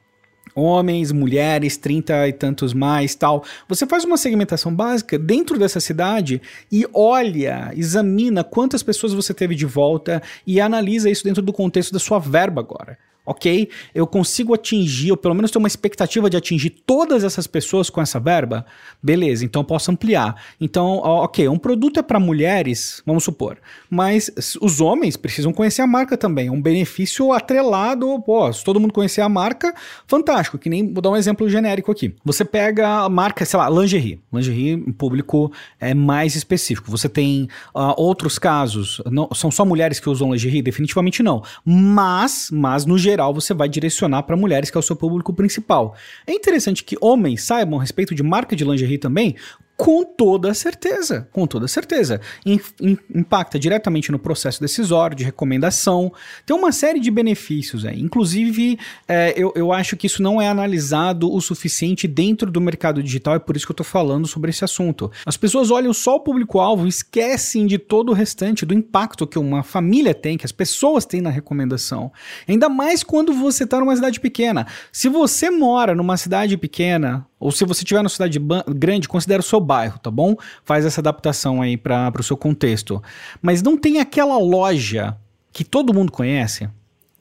homens, 0.56 1.12
mulheres, 1.12 1.78
trinta 1.78 2.28
e 2.28 2.34
tantos 2.34 2.74
mais, 2.74 3.16
tal. 3.16 3.44
Você 3.68 3.86
faz 3.86 4.04
uma 4.04 4.18
segmentação 4.18 4.74
básica 4.74 5.18
dentro 5.18 5.58
dessa 5.58 5.80
cidade 5.80 6.42
e 6.72 6.86
olha, 6.94 7.72
examina 7.76 8.44
quantas 8.44 8.84
pessoas 8.84 9.14
você 9.14 9.34
teve 9.34 9.56
de 9.56 9.66
volta 9.66 10.22
e 10.46 10.62
analisa 10.62 11.10
isso 11.10 11.24
dentro 11.24 11.42
do 11.42 11.54
contexto 11.54 11.92
da 11.92 12.00
sua 12.00 12.20
verba 12.20 12.62
agora 12.62 12.98
ok? 13.26 13.70
Eu 13.94 14.06
consigo 14.06 14.54
atingir, 14.54 15.12
ou 15.12 15.18
pelo 15.18 15.34
menos 15.34 15.52
ter 15.52 15.58
uma 15.58 15.68
expectativa 15.68 16.30
de 16.30 16.38
atingir 16.38 16.70
todas 16.70 17.24
essas 17.24 17.48
pessoas 17.48 17.90
com 17.90 18.02
essa 18.02 18.20
verba? 18.20 18.66
Beleza, 19.02 19.46
então 19.46 19.62
eu 19.62 19.66
posso 19.66 19.92
ampliar. 19.92 20.42
Então, 20.60 20.98
ok, 20.98 21.48
um 21.48 21.58
produto 21.58 22.00
é 22.00 22.04
para 22.04 22.20
mulheres, 22.20 23.02
vamos 23.06 23.24
supor, 23.24 23.58
mas 23.90 24.32
os 24.62 24.82
homens 24.82 25.16
precisam 25.16 25.54
conhecer 25.54 25.82
a 25.82 25.88
marca 25.88 26.18
também. 26.18 26.50
Um 26.50 26.62
benefício 26.62 27.32
atrelado, 27.32 28.22
pô, 28.22 28.52
se 28.52 28.64
todo 28.64 28.80
mundo 28.80 28.94
conhecer 28.94 29.22
a 29.22 29.30
marca, 29.30 29.74
fantástico. 30.08 30.58
Que 30.58 30.70
nem, 30.70 30.92
vou 30.94 31.02
dar 31.02 31.10
um 31.12 31.16
exemplo 31.16 31.50
genérico 31.50 31.92
aqui. 31.92 32.16
Você 32.24 32.44
pega 32.46 33.04
a 33.04 33.10
marca, 33.10 33.46
sei 33.46 33.58
lá, 33.58 33.70
lingerie. 33.70 34.20
Lingerie, 34.32 34.76
um 34.76 34.92
público 34.92 35.52
é 35.80 35.94
mais 35.94 36.36
específico. 36.36 36.90
Você 36.92 37.08
tem 37.08 37.48
uh, 37.76 37.94
outros 37.98 38.38
casos, 38.40 39.02
não, 39.06 39.30
são 39.34 39.52
só 39.52 39.66
mulheres 39.66 40.00
que 40.00 40.10
usam 40.10 40.32
lingerie? 40.32 40.62
Definitivamente 40.62 41.22
não. 41.22 41.44
Mas, 41.66 42.50
mas 42.52 42.86
no 42.86 42.98
geral, 42.98 43.13
geral 43.14 43.34
você 43.34 43.54
vai 43.54 43.70
direcionar 43.70 44.24
para 44.24 44.36
mulheres, 44.36 44.70
que 44.70 44.78
é 44.78 44.80
o 44.80 44.84
seu 44.84 44.96
público 44.96 45.34
principal. 45.34 45.96
É 46.28 46.34
interessante 46.34 46.84
que 46.84 46.98
homens 47.00 47.44
saibam 47.44 47.80
a 47.80 47.82
respeito 47.82 48.14
de 48.14 48.24
marca 48.24 48.56
de 48.56 48.64
lingerie 48.64 48.98
também, 48.98 49.36
com 49.76 50.04
toda 50.04 50.54
certeza, 50.54 51.28
com 51.32 51.48
toda 51.48 51.68
certeza. 51.68 52.22
In, 52.46 52.60
in, 52.80 52.98
impacta 53.14 53.58
diretamente 53.58 54.12
no 54.12 54.20
processo 54.20 54.62
decisório, 54.62 55.16
de 55.16 55.24
recomendação. 55.24 56.12
Tem 56.46 56.56
uma 56.56 56.72
série 56.72 57.00
de 57.00 57.10
benefícios 57.10 57.86
aí. 57.86 58.00
Inclusive, 58.00 58.78
é, 59.08 59.34
eu, 59.36 59.52
eu 59.56 59.74
acho 59.74 59.98
que 59.98 60.08
isso 60.08 60.22
não 60.22 60.42
é 60.42 60.48
analisado 60.48 61.32
o 61.32 61.42
suficiente 61.42 62.08
dentro 62.08 62.52
do 62.52 62.62
mercado 62.62 63.02
digital, 63.02 63.36
é 63.36 63.40
por 63.40 63.56
isso 63.56 63.66
que 63.66 63.72
eu 63.72 63.74
estou 63.74 63.86
falando 63.86 64.28
sobre 64.28 64.52
esse 64.52 64.64
assunto. 64.64 65.12
As 65.26 65.38
pessoas 65.38 65.72
olham 65.72 65.94
só 65.94 66.16
o 66.16 66.20
público-alvo 66.20 66.88
esquecem 66.88 67.66
de 67.66 67.78
todo 67.78 68.10
o 68.10 68.14
restante, 68.14 68.66
do 68.66 68.74
impacto 68.74 69.26
que 69.26 69.40
uma 69.40 69.64
família 69.64 70.14
tem, 70.14 70.38
que 70.38 70.46
as 70.46 70.52
pessoas 70.52 71.06
têm 71.06 71.22
na 71.22 71.30
recomendação. 71.30 72.12
Ainda 72.48 72.70
mais 72.70 73.04
quando 73.04 73.34
você 73.34 73.64
está 73.64 73.80
numa 73.80 73.96
cidade 73.96 74.20
pequena. 74.20 74.68
Se 74.92 75.10
você 75.10 75.50
mora 75.50 75.96
numa 75.96 76.18
cidade 76.18 76.58
pequena, 76.58 77.26
ou 77.44 77.52
se 77.52 77.66
você 77.66 77.82
estiver 77.82 78.00
numa 78.02 78.08
cidade 78.08 78.40
grande, 78.70 79.10
considere 79.10 79.42
o 79.42 79.44
seu 79.44 79.60
bairro, 79.60 80.00
tá 80.00 80.10
bom? 80.10 80.34
Faz 80.64 80.86
essa 80.86 81.02
adaptação 81.02 81.62
aí 81.62 81.76
para 81.76 82.14
o 82.18 82.24
seu 82.24 82.38
contexto. 82.38 83.04
Mas 83.42 83.62
não 83.62 83.78
tem 83.78 84.00
aquela 84.00 84.38
loja 84.38 85.18
que 85.52 85.66
todo 85.66 85.94
mundo 85.94 86.10
conhece, 86.10 86.70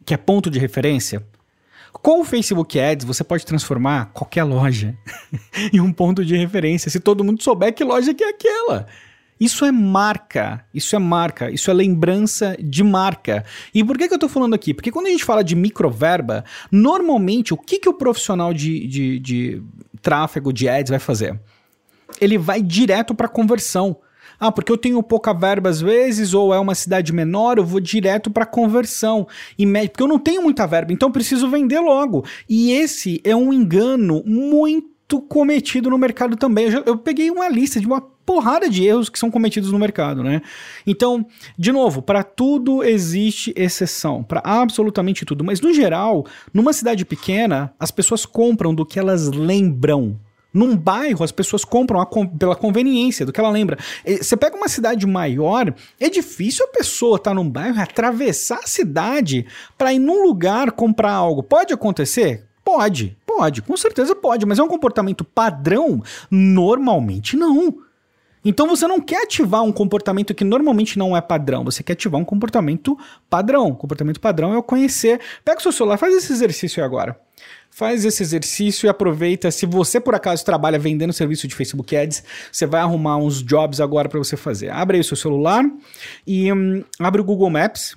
que 0.06 0.14
é 0.14 0.16
ponto 0.16 0.48
de 0.48 0.60
referência. 0.60 1.26
Com 1.92 2.20
o 2.20 2.24
Facebook 2.24 2.78
Ads, 2.78 3.04
você 3.04 3.24
pode 3.24 3.44
transformar 3.44 4.12
qualquer 4.14 4.44
loja 4.44 4.96
em 5.72 5.80
um 5.80 5.92
ponto 5.92 6.24
de 6.24 6.36
referência, 6.36 6.88
se 6.88 7.00
todo 7.00 7.24
mundo 7.24 7.42
souber 7.42 7.74
que 7.74 7.82
loja 7.82 8.14
que 8.14 8.22
é 8.22 8.28
aquela. 8.28 8.86
Isso 9.42 9.64
é 9.64 9.72
marca, 9.72 10.64
isso 10.72 10.94
é 10.94 11.00
marca, 11.00 11.50
isso 11.50 11.68
é 11.68 11.74
lembrança 11.74 12.56
de 12.60 12.84
marca. 12.84 13.44
E 13.74 13.82
por 13.82 13.98
que, 13.98 14.06
que 14.06 14.14
eu 14.14 14.18
tô 14.18 14.28
falando 14.28 14.54
aqui? 14.54 14.72
Porque 14.72 14.92
quando 14.92 15.06
a 15.08 15.10
gente 15.10 15.24
fala 15.24 15.42
de 15.42 15.56
microverba, 15.56 16.44
normalmente 16.70 17.52
o 17.52 17.56
que, 17.56 17.80
que 17.80 17.88
o 17.88 17.94
profissional 17.94 18.54
de, 18.54 18.86
de, 18.86 19.18
de 19.18 19.62
tráfego, 20.02 20.52
de 20.52 20.68
ads 20.68 20.90
vai 20.90 20.98
fazer? 20.98 21.40
Ele 22.20 22.36
vai 22.36 22.60
direto 22.60 23.14
para 23.14 23.28
conversão. 23.28 23.96
Ah, 24.38 24.50
porque 24.50 24.72
eu 24.72 24.76
tenho 24.76 25.02
pouca 25.02 25.32
verba 25.32 25.70
às 25.70 25.80
vezes, 25.80 26.34
ou 26.34 26.52
é 26.52 26.58
uma 26.58 26.74
cidade 26.74 27.12
menor, 27.12 27.58
eu 27.58 27.64
vou 27.64 27.78
direto 27.78 28.30
para 28.30 28.44
conversão. 28.44 29.26
E 29.56 29.64
porque 29.88 30.02
eu 30.02 30.08
não 30.08 30.18
tenho 30.18 30.42
muita 30.42 30.66
verba, 30.66 30.92
então 30.92 31.12
preciso 31.12 31.48
vender 31.48 31.78
logo. 31.78 32.24
E 32.48 32.72
esse 32.72 33.20
é 33.24 33.36
um 33.36 33.52
engano 33.52 34.22
muito 34.26 34.91
cometido 35.20 35.90
no 35.90 35.98
mercado 35.98 36.36
também. 36.36 36.66
Eu, 36.66 36.82
eu 36.86 36.98
peguei 36.98 37.30
uma 37.30 37.48
lista 37.48 37.80
de 37.80 37.86
uma 37.86 38.00
porrada 38.00 38.68
de 38.68 38.84
erros 38.84 39.08
que 39.08 39.18
são 39.18 39.30
cometidos 39.30 39.72
no 39.72 39.78
mercado, 39.78 40.22
né? 40.22 40.42
Então, 40.86 41.26
de 41.58 41.72
novo, 41.72 42.00
para 42.00 42.22
tudo 42.22 42.82
existe 42.82 43.52
exceção, 43.56 44.22
para 44.22 44.40
absolutamente 44.44 45.24
tudo, 45.24 45.44
mas 45.44 45.60
no 45.60 45.72
geral, 45.72 46.24
numa 46.52 46.72
cidade 46.72 47.04
pequena, 47.04 47.72
as 47.78 47.90
pessoas 47.90 48.24
compram 48.24 48.74
do 48.74 48.86
que 48.86 48.98
elas 48.98 49.28
lembram. 49.28 50.18
Num 50.54 50.76
bairro, 50.76 51.24
as 51.24 51.32
pessoas 51.32 51.64
compram 51.64 52.04
pela 52.38 52.54
conveniência 52.54 53.24
do 53.24 53.32
que 53.32 53.40
ela 53.40 53.48
lembra. 53.48 53.78
Você 54.04 54.36
pega 54.36 54.54
uma 54.54 54.68
cidade 54.68 55.06
maior, 55.06 55.74
é 55.98 56.10
difícil 56.10 56.66
a 56.66 56.68
pessoa 56.68 57.16
estar 57.16 57.30
tá 57.30 57.34
num 57.34 57.48
bairro 57.48 57.80
atravessar 57.80 58.58
a 58.62 58.66
cidade 58.66 59.46
para 59.78 59.94
ir 59.94 59.98
num 59.98 60.22
lugar 60.22 60.72
comprar 60.72 61.12
algo. 61.12 61.42
Pode 61.42 61.72
acontecer? 61.72 62.51
Pode, 62.64 63.16
pode, 63.26 63.62
com 63.62 63.76
certeza 63.76 64.14
pode, 64.14 64.46
mas 64.46 64.58
é 64.58 64.62
um 64.62 64.68
comportamento 64.68 65.24
padrão? 65.24 66.02
Normalmente 66.30 67.36
não. 67.36 67.74
Então 68.44 68.66
você 68.68 68.86
não 68.86 69.00
quer 69.00 69.22
ativar 69.22 69.62
um 69.62 69.70
comportamento 69.70 70.34
que 70.34 70.44
normalmente 70.44 70.98
não 70.98 71.16
é 71.16 71.20
padrão, 71.20 71.64
você 71.64 71.82
quer 71.82 71.92
ativar 71.92 72.20
um 72.20 72.24
comportamento 72.24 72.98
padrão. 73.30 73.72
Comportamento 73.74 74.20
padrão 74.20 74.52
é 74.52 74.58
o 74.58 74.62
conhecer. 74.62 75.20
Pega 75.44 75.58
o 75.58 75.62
seu 75.62 75.72
celular, 75.72 75.96
faz 75.96 76.14
esse 76.14 76.32
exercício 76.32 76.84
agora. 76.84 77.18
Faz 77.70 78.04
esse 78.04 78.22
exercício 78.22 78.86
e 78.86 78.88
aproveita. 78.88 79.50
Se 79.50 79.64
você 79.64 80.00
por 80.00 80.14
acaso 80.14 80.44
trabalha 80.44 80.78
vendendo 80.78 81.12
serviço 81.12 81.46
de 81.48 81.54
Facebook 81.54 81.96
Ads, 81.96 82.22
você 82.50 82.66
vai 82.66 82.80
arrumar 82.80 83.16
uns 83.16 83.42
jobs 83.42 83.80
agora 83.80 84.08
para 84.08 84.18
você 84.18 84.36
fazer. 84.36 84.70
Abre 84.70 84.96
aí 84.96 85.00
o 85.00 85.04
seu 85.04 85.16
celular 85.16 85.64
e 86.26 86.52
hum, 86.52 86.84
abre 86.98 87.20
o 87.20 87.24
Google 87.24 87.48
Maps 87.48 87.96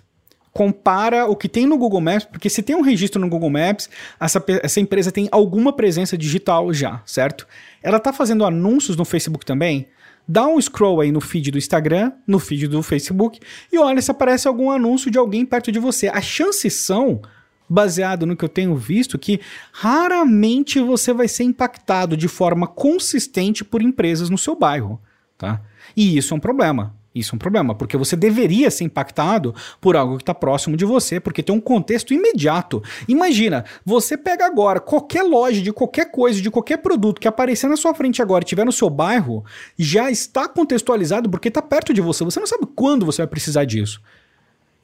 compara 0.55 1.25
o 1.25 1.35
que 1.35 1.49
tem 1.49 1.67
no 1.67 1.77
Google 1.77 1.99
Maps, 1.99 2.23
porque 2.23 2.49
se 2.49 2.63
tem 2.63 2.77
um 2.77 2.81
registro 2.81 3.19
no 3.19 3.27
Google 3.27 3.49
Maps, 3.49 3.89
essa, 4.17 4.41
essa 4.63 4.79
empresa 4.79 5.11
tem 5.11 5.27
alguma 5.29 5.73
presença 5.73 6.17
digital 6.17 6.73
já, 6.73 7.01
certo? 7.05 7.45
Ela 7.83 7.99
tá 7.99 8.13
fazendo 8.13 8.45
anúncios 8.45 8.95
no 8.95 9.03
Facebook 9.03 9.45
também? 9.45 9.89
Dá 10.25 10.47
um 10.47 10.59
scroll 10.61 11.01
aí 11.01 11.11
no 11.11 11.19
feed 11.19 11.51
do 11.51 11.57
Instagram, 11.57 12.13
no 12.25 12.39
feed 12.39 12.69
do 12.69 12.81
Facebook, 12.81 13.41
e 13.69 13.77
olha 13.77 14.01
se 14.01 14.09
aparece 14.09 14.47
algum 14.47 14.71
anúncio 14.71 15.11
de 15.11 15.17
alguém 15.17 15.45
perto 15.45 15.73
de 15.73 15.77
você. 15.77 16.07
As 16.07 16.23
chances 16.23 16.73
são 16.85 17.21
baseado 17.67 18.25
no 18.25 18.37
que 18.37 18.45
eu 18.45 18.49
tenho 18.49 18.77
visto, 18.77 19.19
que 19.19 19.41
raramente 19.73 20.79
você 20.79 21.11
vai 21.11 21.27
ser 21.27 21.43
impactado 21.43 22.15
de 22.15 22.29
forma 22.29 22.65
consistente 22.65 23.65
por 23.65 23.81
empresas 23.81 24.29
no 24.29 24.37
seu 24.37 24.55
bairro, 24.55 25.01
tá? 25.37 25.61
E 25.97 26.17
isso 26.17 26.33
é 26.33 26.37
um 26.37 26.39
problema. 26.39 26.95
Isso 27.15 27.33
é 27.33 27.35
um 27.37 27.39
problema, 27.39 27.73
porque 27.73 27.95
você 27.95 28.13
deveria 28.13 28.69
ser 28.69 28.83
impactado 28.83 29.55
por 29.79 29.95
algo 29.95 30.17
que 30.17 30.23
está 30.23 30.33
próximo 30.33 30.75
de 30.75 30.83
você, 30.83 31.17
porque 31.17 31.41
tem 31.41 31.55
um 31.55 31.61
contexto 31.61 32.13
imediato. 32.13 32.83
Imagina, 33.07 33.63
você 33.85 34.17
pega 34.17 34.45
agora 34.45 34.81
qualquer 34.81 35.23
loja 35.23 35.61
de 35.61 35.71
qualquer 35.71 36.11
coisa, 36.11 36.41
de 36.41 36.51
qualquer 36.51 36.77
produto 36.77 37.21
que 37.21 37.27
aparecer 37.27 37.69
na 37.69 37.77
sua 37.77 37.93
frente 37.93 38.21
agora 38.21 38.43
e 38.43 38.45
estiver 38.45 38.65
no 38.65 38.71
seu 38.73 38.89
bairro, 38.89 39.45
já 39.77 40.11
está 40.11 40.49
contextualizado 40.49 41.29
porque 41.29 41.47
está 41.47 41.61
perto 41.61 41.93
de 41.93 42.01
você. 42.01 42.25
Você 42.25 42.37
não 42.37 42.47
sabe 42.47 42.67
quando 42.75 43.05
você 43.05 43.21
vai 43.21 43.27
precisar 43.27 43.63
disso. 43.63 44.01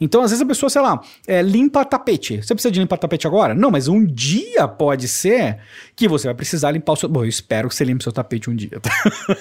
Então, 0.01 0.23
às 0.23 0.31
vezes 0.31 0.41
a 0.41 0.47
pessoa, 0.47 0.67
sei 0.67 0.81
lá, 0.81 0.99
é, 1.27 1.43
limpa 1.43 1.85
tapete. 1.85 2.41
Você 2.41 2.55
precisa 2.55 2.71
de 2.71 2.79
limpar 2.79 2.97
tapete 2.97 3.27
agora? 3.27 3.53
Não, 3.53 3.69
mas 3.69 3.87
um 3.87 4.03
dia 4.03 4.67
pode 4.67 5.07
ser 5.07 5.59
que 5.95 6.07
você 6.07 6.27
vai 6.27 6.33
precisar 6.33 6.71
limpar 6.71 6.93
o 6.93 6.95
seu. 6.95 7.07
Bom, 7.07 7.23
eu 7.23 7.29
espero 7.29 7.69
que 7.69 7.75
você 7.75 7.83
limpe 7.83 8.01
o 8.01 8.03
seu 8.03 8.11
tapete 8.11 8.49
um 8.49 8.55
dia. 8.55 8.79
Tá? 8.79 8.91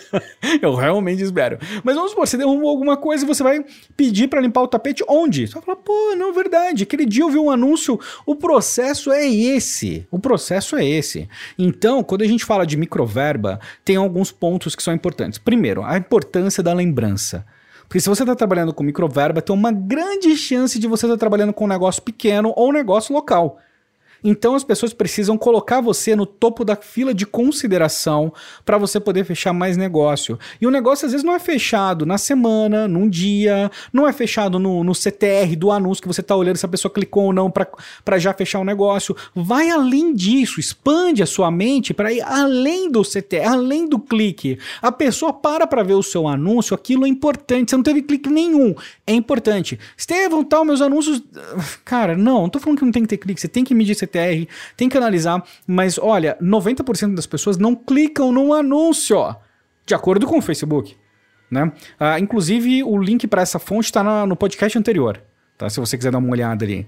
eu 0.60 0.74
realmente 0.74 1.22
espero. 1.22 1.58
Mas 1.82 1.96
vamos 1.96 2.10
supor, 2.10 2.28
você 2.28 2.36
derrubou 2.36 2.68
alguma 2.68 2.98
coisa 2.98 3.24
e 3.24 3.26
você 3.26 3.42
vai 3.42 3.64
pedir 3.96 4.28
para 4.28 4.40
limpar 4.40 4.60
o 4.60 4.68
tapete 4.68 5.02
onde? 5.08 5.46
Você 5.46 5.54
vai 5.54 5.62
falar, 5.62 5.76
pô, 5.78 6.14
não, 6.14 6.34
verdade. 6.34 6.82
Aquele 6.82 7.06
dia 7.06 7.24
eu 7.24 7.30
vi 7.30 7.38
um 7.38 7.50
anúncio. 7.50 7.98
O 8.26 8.36
processo 8.36 9.10
é 9.10 9.26
esse. 9.26 10.06
O 10.10 10.18
processo 10.18 10.76
é 10.76 10.84
esse. 10.86 11.26
Então, 11.58 12.04
quando 12.04 12.20
a 12.20 12.26
gente 12.26 12.44
fala 12.44 12.66
de 12.66 12.76
microverba, 12.76 13.58
tem 13.82 13.96
alguns 13.96 14.30
pontos 14.30 14.76
que 14.76 14.82
são 14.82 14.92
importantes. 14.92 15.38
Primeiro, 15.38 15.82
a 15.82 15.96
importância 15.96 16.62
da 16.62 16.74
lembrança. 16.74 17.46
Porque 17.90 17.98
se 17.98 18.08
você 18.08 18.22
está 18.22 18.36
trabalhando 18.36 18.72
com 18.72 18.84
microverba, 18.84 19.42
tem 19.42 19.52
uma 19.52 19.72
grande 19.72 20.36
chance 20.36 20.78
de 20.78 20.86
você 20.86 21.06
estar 21.06 21.16
tá 21.16 21.18
trabalhando 21.18 21.52
com 21.52 21.64
um 21.64 21.66
negócio 21.66 22.00
pequeno 22.00 22.52
ou 22.54 22.68
um 22.68 22.72
negócio 22.72 23.12
local. 23.12 23.58
Então 24.22 24.54
as 24.54 24.64
pessoas 24.64 24.92
precisam 24.92 25.36
colocar 25.36 25.80
você 25.80 26.14
no 26.14 26.26
topo 26.26 26.64
da 26.64 26.76
fila 26.76 27.14
de 27.14 27.26
consideração 27.26 28.32
para 28.64 28.78
você 28.78 29.00
poder 29.00 29.24
fechar 29.24 29.52
mais 29.52 29.76
negócio. 29.76 30.38
E 30.60 30.66
o 30.66 30.70
negócio 30.70 31.06
às 31.06 31.12
vezes 31.12 31.24
não 31.24 31.34
é 31.34 31.38
fechado 31.38 32.04
na 32.04 32.18
semana, 32.18 32.86
num 32.86 33.08
dia, 33.08 33.70
não 33.92 34.06
é 34.06 34.12
fechado 34.12 34.58
no, 34.58 34.84
no 34.84 34.94
CTR 34.94 35.56
do 35.56 35.70
anúncio 35.70 36.02
que 36.02 36.08
você 36.08 36.20
está 36.20 36.36
olhando 36.36 36.56
se 36.56 36.66
a 36.66 36.68
pessoa 36.68 36.92
clicou 36.92 37.24
ou 37.24 37.32
não 37.32 37.50
para 37.50 38.18
já 38.18 38.32
fechar 38.32 38.60
o 38.60 38.64
negócio. 38.64 39.16
Vai 39.34 39.70
além 39.70 40.14
disso, 40.14 40.60
expande 40.60 41.22
a 41.22 41.26
sua 41.26 41.50
mente 41.50 41.94
para 41.94 42.12
ir 42.12 42.22
além 42.22 42.90
do 42.90 43.02
CTR, 43.02 43.46
além 43.46 43.88
do 43.88 43.98
clique. 43.98 44.58
A 44.82 44.92
pessoa 44.92 45.32
para 45.32 45.66
para 45.66 45.82
ver 45.82 45.94
o 45.94 46.02
seu 46.02 46.28
anúncio, 46.28 46.74
aquilo 46.74 47.06
é 47.06 47.08
importante. 47.08 47.70
Você 47.70 47.76
não 47.76 47.82
teve 47.82 48.02
clique 48.02 48.28
nenhum, 48.28 48.74
é 49.06 49.12
importante. 49.14 49.78
Estevão, 49.96 50.44
tal, 50.44 50.64
meus 50.64 50.80
anúncios. 50.80 51.22
Cara, 51.84 52.16
não, 52.16 52.42
não 52.42 52.48
tô 52.48 52.58
falando 52.58 52.78
que 52.78 52.84
não 52.84 52.92
tem 52.92 53.02
que 53.02 53.08
ter 53.08 53.16
clique, 53.16 53.40
você 53.40 53.48
tem 53.48 53.64
que 53.64 53.74
medir 53.74 53.94
CTR, 54.10 54.48
tem 54.76 54.88
que 54.88 54.96
analisar, 54.96 55.42
mas 55.66 55.98
olha, 55.98 56.36
90% 56.42 57.14
das 57.14 57.26
pessoas 57.26 57.56
não 57.56 57.74
clicam 57.74 58.32
no 58.32 58.52
anúncio, 58.52 59.34
de 59.86 59.94
acordo 59.94 60.26
com 60.26 60.38
o 60.38 60.42
Facebook. 60.42 60.96
Né? 61.50 61.72
Ah, 61.98 62.18
inclusive, 62.18 62.82
o 62.84 62.96
link 62.96 63.26
para 63.26 63.42
essa 63.42 63.58
fonte 63.58 63.86
está 63.86 64.26
no 64.26 64.36
podcast 64.36 64.78
anterior, 64.78 65.20
tá? 65.58 65.68
se 65.68 65.80
você 65.80 65.96
quiser 65.96 66.12
dar 66.12 66.18
uma 66.18 66.30
olhada 66.30 66.64
ali. 66.64 66.86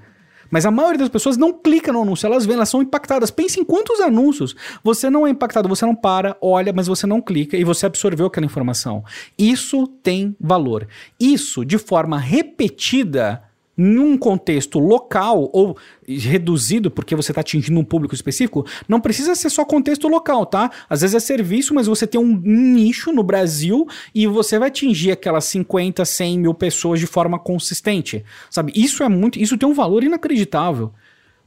Mas 0.53 0.67
a 0.67 0.71
maioria 0.71 0.99
das 0.99 1.09
pessoas 1.09 1.39
não 1.39 1.51
clica 1.51 1.91
no 1.91 2.03
anúncio, 2.03 2.27
elas 2.27 2.45
vêm, 2.45 2.57
elas 2.57 2.69
são 2.69 2.83
impactadas. 2.83 3.31
Pense 3.31 3.59
em 3.59 3.65
quantos 3.65 4.01
anúncios 4.01 4.55
você 4.85 5.09
não 5.09 5.27
é 5.27 5.31
impactado, 5.31 5.67
você 5.67 5.87
não 5.87 5.95
para, 5.95 6.37
olha, 6.43 6.75
mas 6.75 6.87
você 6.87 7.07
não 7.07 7.23
clica 7.23 7.57
e 7.57 7.65
você 7.65 7.87
absorveu 7.87 8.27
aquela 8.27 8.45
informação. 8.45 9.03
Isso 9.39 9.87
tem 9.87 10.37
valor. 10.39 10.87
Isso, 11.19 11.65
de 11.65 11.79
forma 11.79 12.19
repetida, 12.19 13.43
num 13.77 14.19
contexto 14.19 14.79
local 14.79 15.49
ou 15.53 15.77
reduzido 16.07 16.91
porque 16.91 17.17
você 17.17 17.33
está 17.33 17.41
atingindo 17.41 17.79
um 17.79 17.85
público 17.85 18.15
específico, 18.15 18.67
não 18.87 19.01
precisa 19.01 19.35
ser 19.35 19.51
só 19.51 19.65
contexto 19.65 20.09
local, 20.09 20.45
tá? 20.45 20.71
Às 20.89 21.01
vezes 21.01 21.17
é 21.17 21.21
serviço, 21.21 21.75
mas 21.75 21.87
você 21.87 22.07
tem 22.07 22.21
um 22.21 22.37
nicho 22.45 23.13
no 23.13 23.23
Brasil 23.23 23.87
e 24.15 24.27
você 24.27 24.59
vai 24.59 24.69
atingir 24.69 25.13
aquelas 25.13 25.45
50, 25.45 26.05
100 26.05 26.39
mil 26.39 26.55
pessoas 26.55 27.01
de 27.01 27.07
forma 27.07 27.39
consistente, 27.39 28.25
sabe? 28.51 28.73
Isso 28.75 29.03
é 29.03 29.09
muito, 29.09 29.39
isso 29.39 29.57
tem 29.57 29.69
um 29.69 29.75
valor 29.75 30.05
inacreditável 30.05 30.93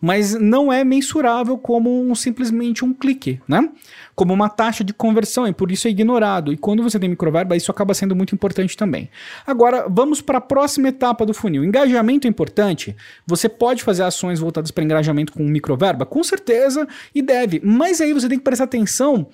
mas 0.05 0.39
não 0.39 0.71
é 0.71 0.83
mensurável 0.83 1.57
como 1.57 1.99
um, 1.99 2.13
simplesmente 2.13 2.85
um 2.85 2.93
clique, 2.93 3.41
né? 3.47 3.67
Como 4.13 4.31
uma 4.31 4.47
taxa 4.47 4.83
de 4.83 4.93
conversão, 4.93 5.47
e 5.47 5.51
por 5.51 5.71
isso 5.71 5.87
é 5.87 5.89
ignorado. 5.89 6.53
E 6.53 6.57
quando 6.57 6.83
você 6.83 6.99
tem 6.99 7.09
microverba, 7.09 7.55
isso 7.55 7.71
acaba 7.71 7.91
sendo 7.95 8.15
muito 8.15 8.35
importante 8.35 8.77
também. 8.77 9.09
Agora, 9.47 9.87
vamos 9.89 10.21
para 10.21 10.37
a 10.37 10.41
próxima 10.41 10.89
etapa 10.89 11.25
do 11.25 11.33
funil. 11.33 11.63
Engajamento 11.63 12.27
é 12.27 12.29
importante. 12.29 12.95
Você 13.25 13.49
pode 13.49 13.81
fazer 13.81 14.03
ações 14.03 14.39
voltadas 14.39 14.69
para 14.69 14.83
engajamento 14.83 15.33
com 15.33 15.41
microverba? 15.43 16.05
Com 16.05 16.23
certeza, 16.23 16.87
e 17.15 17.23
deve. 17.23 17.59
Mas 17.63 17.99
aí 17.99 18.13
você 18.13 18.29
tem 18.29 18.37
que 18.37 18.43
prestar 18.43 18.65
atenção 18.65 19.27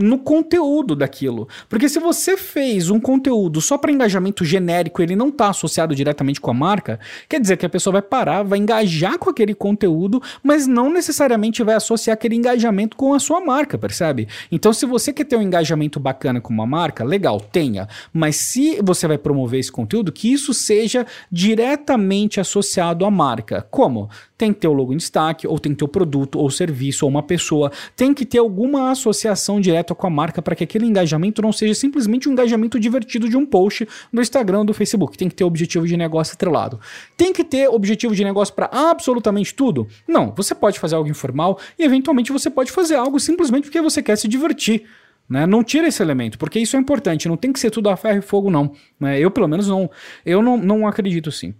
no 0.00 0.18
conteúdo 0.18 0.96
daquilo. 0.96 1.48
Porque 1.68 1.88
se 1.88 1.98
você 1.98 2.36
fez 2.36 2.90
um 2.90 2.98
conteúdo 2.98 3.60
só 3.60 3.76
para 3.76 3.92
engajamento 3.92 4.44
genérico, 4.44 5.02
ele 5.02 5.14
não 5.14 5.28
está 5.28 5.50
associado 5.50 5.94
diretamente 5.94 6.40
com 6.40 6.50
a 6.50 6.54
marca, 6.54 6.98
quer 7.28 7.40
dizer 7.40 7.56
que 7.56 7.66
a 7.66 7.68
pessoa 7.68 7.92
vai 7.92 8.02
parar, 8.02 8.42
vai 8.42 8.58
engajar 8.58 9.18
com 9.18 9.30
aquele 9.30 9.54
conteúdo, 9.54 10.22
mas 10.42 10.66
não 10.66 10.92
necessariamente 10.92 11.62
vai 11.62 11.74
associar 11.74 12.14
aquele 12.14 12.34
engajamento 12.34 12.96
com 12.96 13.14
a 13.14 13.18
sua 13.18 13.40
marca, 13.40 13.76
percebe? 13.76 14.26
Então, 14.50 14.72
se 14.72 14.86
você 14.86 15.12
quer 15.12 15.24
ter 15.24 15.36
um 15.36 15.42
engajamento 15.42 16.00
bacana 16.00 16.40
com 16.40 16.52
uma 16.52 16.66
marca, 16.66 17.04
legal, 17.04 17.40
tenha. 17.40 17.88
Mas 18.12 18.36
se 18.36 18.80
você 18.82 19.06
vai 19.06 19.18
promover 19.18 19.60
esse 19.60 19.70
conteúdo, 19.70 20.12
que 20.12 20.32
isso 20.32 20.54
seja 20.54 21.06
diretamente 21.30 22.40
associado 22.40 23.04
à 23.04 23.10
marca. 23.10 23.66
Como? 23.70 24.08
Tem 24.40 24.54
que 24.54 24.60
ter 24.60 24.68
o 24.68 24.72
logo 24.72 24.94
em 24.94 24.96
destaque, 24.96 25.46
ou 25.46 25.58
tem 25.58 25.72
que 25.72 25.78
ter 25.78 25.84
o 25.84 25.88
produto, 25.88 26.38
ou 26.38 26.50
serviço, 26.50 27.04
ou 27.04 27.10
uma 27.10 27.22
pessoa. 27.22 27.70
Tem 27.94 28.14
que 28.14 28.24
ter 28.24 28.38
alguma 28.38 28.90
associação 28.90 29.60
direta 29.60 29.94
com 29.94 30.06
a 30.06 30.10
marca 30.10 30.40
para 30.40 30.56
que 30.56 30.64
aquele 30.64 30.86
engajamento 30.86 31.42
não 31.42 31.52
seja 31.52 31.74
simplesmente 31.74 32.26
um 32.26 32.32
engajamento 32.32 32.80
divertido 32.80 33.28
de 33.28 33.36
um 33.36 33.44
post 33.44 33.86
no 34.10 34.22
Instagram 34.22 34.64
do 34.64 34.72
Facebook. 34.72 35.18
Tem 35.18 35.28
que 35.28 35.34
ter 35.34 35.44
objetivo 35.44 35.86
de 35.86 35.94
negócio 35.94 36.32
atrelado. 36.32 36.80
Tem 37.18 37.34
que 37.34 37.44
ter 37.44 37.68
objetivo 37.68 38.14
de 38.14 38.24
negócio 38.24 38.54
para 38.54 38.70
absolutamente 38.72 39.54
tudo? 39.54 39.86
Não, 40.08 40.32
você 40.34 40.54
pode 40.54 40.80
fazer 40.80 40.94
algo 40.94 41.10
informal 41.10 41.58
e 41.78 41.84
eventualmente 41.84 42.32
você 42.32 42.48
pode 42.48 42.72
fazer 42.72 42.94
algo 42.94 43.20
simplesmente 43.20 43.64
porque 43.64 43.82
você 43.82 44.02
quer 44.02 44.16
se 44.16 44.26
divertir. 44.26 44.86
Né? 45.28 45.46
Não 45.46 45.62
tira 45.62 45.86
esse 45.86 46.02
elemento, 46.02 46.38
porque 46.38 46.58
isso 46.58 46.76
é 46.76 46.80
importante. 46.80 47.28
Não 47.28 47.36
tem 47.36 47.52
que 47.52 47.60
ser 47.60 47.70
tudo 47.70 47.90
a 47.90 47.96
ferro 47.96 48.20
e 48.20 48.22
fogo, 48.22 48.50
não. 48.50 48.72
Né? 48.98 49.20
Eu, 49.20 49.30
pelo 49.30 49.46
menos, 49.46 49.68
não, 49.68 49.90
eu 50.24 50.40
não, 50.40 50.56
não 50.56 50.88
acredito 50.88 51.30
sim. 51.30 51.54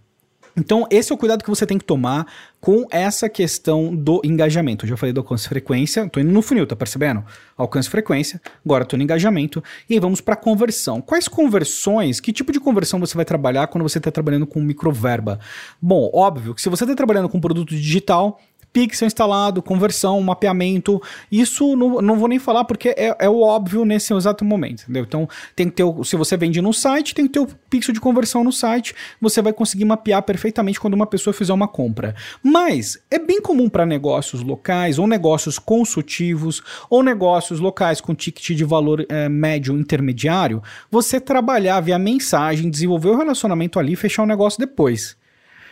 Então, 0.61 0.87
esse 0.91 1.11
é 1.11 1.15
o 1.15 1.19
cuidado 1.19 1.43
que 1.43 1.49
você 1.49 1.65
tem 1.65 1.79
que 1.79 1.85
tomar 1.87 2.27
com 2.61 2.87
essa 2.91 3.31
questão 3.31 3.97
do 3.97 4.21
engajamento. 4.23 4.85
Eu 4.85 4.91
já 4.91 4.97
falei 4.97 5.11
do 5.11 5.21
alcance 5.21 5.49
frequência, 5.49 6.07
tô 6.07 6.21
indo 6.21 6.31
no 6.31 6.43
funil, 6.43 6.67
tá 6.67 6.77
percebendo? 6.77 7.25
Alcance 7.57 7.89
frequência, 7.89 8.39
agora 8.63 8.85
tô 8.85 8.95
no 8.95 9.03
engajamento, 9.03 9.65
e 9.89 9.95
aí 9.95 10.01
vamos 10.01 10.21
para 10.21 10.37
conversão. 10.37 11.01
Quais 11.01 11.27
conversões, 11.27 12.21
que 12.21 12.31
tipo 12.31 12.53
de 12.53 12.61
conversão 12.61 13.01
você 13.01 13.17
vai 13.17 13.25
trabalhar 13.25 13.69
quando 13.69 13.83
você 13.83 13.97
está 13.97 14.11
trabalhando 14.11 14.47
com 14.47 14.61
microverba? 14.61 15.41
Bom, 15.81 16.11
óbvio 16.13 16.55
que 16.55 16.61
se 16.61 16.69
você 16.69 16.85
está 16.85 16.95
trabalhando 16.95 17.31
com 17.31 17.41
produto 17.41 17.71
digital, 17.71 18.39
pixel 18.73 19.07
instalado, 19.07 19.63
conversão, 19.63 20.21
mapeamento. 20.21 21.01
Isso 21.31 21.77
não, 21.77 22.01
não 22.01 22.17
vou 22.17 22.29
nem 22.29 22.39
falar 22.39 22.65
porque 22.65 22.91
é, 22.91 23.17
é 23.19 23.29
o 23.29 23.41
óbvio 23.41 23.85
nesse 23.85 24.13
exato 24.15 24.45
momento, 24.45 24.83
entendeu? 24.83 25.05
Então 25.05 25.29
tem 25.55 25.69
que 25.69 25.77
ter, 25.77 25.85
o, 25.85 26.05
se 26.05 26.17
você 26.17 26.37
vende 26.37 26.61
no 26.61 26.73
site, 26.73 27.15
tem 27.15 27.27
que 27.27 27.33
ter 27.33 27.41
o 27.41 27.49
pixel 27.69 27.95
de 27.95 28.01
conversão 28.01 28.45
no 28.45 28.53
site, 28.53 28.95
você 29.21 29.43
vai 29.43 29.53
conseguir 29.53 29.85
mapear 29.85 30.23
perfeitamente 30.23 30.81
quando 30.81 30.95
uma 30.95 31.07
pessoa 31.07 31.35
fizer 31.35 31.53
uma 31.53 31.69
compra. 31.69 32.15
Mas 32.43 32.99
é 33.11 33.19
bem 33.19 33.41
comum 33.41 33.69
para 33.69 33.87
negócios 33.87 34.43
locais 34.43 34.99
ou 34.99 35.07
negócios 35.07 35.59
consultivos 35.59 36.63
ou 36.89 37.03
negócios 37.03 37.61
locais 37.61 38.01
com 38.01 38.15
ticket 38.15 38.57
de 38.57 38.65
valor 38.65 39.05
é, 39.09 39.29
médio 39.29 39.77
intermediário, 39.77 40.63
você 40.91 41.21
trabalhar 41.21 41.81
via 41.81 41.99
mensagem, 41.99 42.71
desenvolver 42.71 43.09
o 43.09 43.17
relacionamento 43.17 43.79
ali 43.79 43.93
e 43.93 43.97
fechar 43.97 44.23
o 44.23 44.27
negócio 44.27 44.59
depois. 44.59 45.20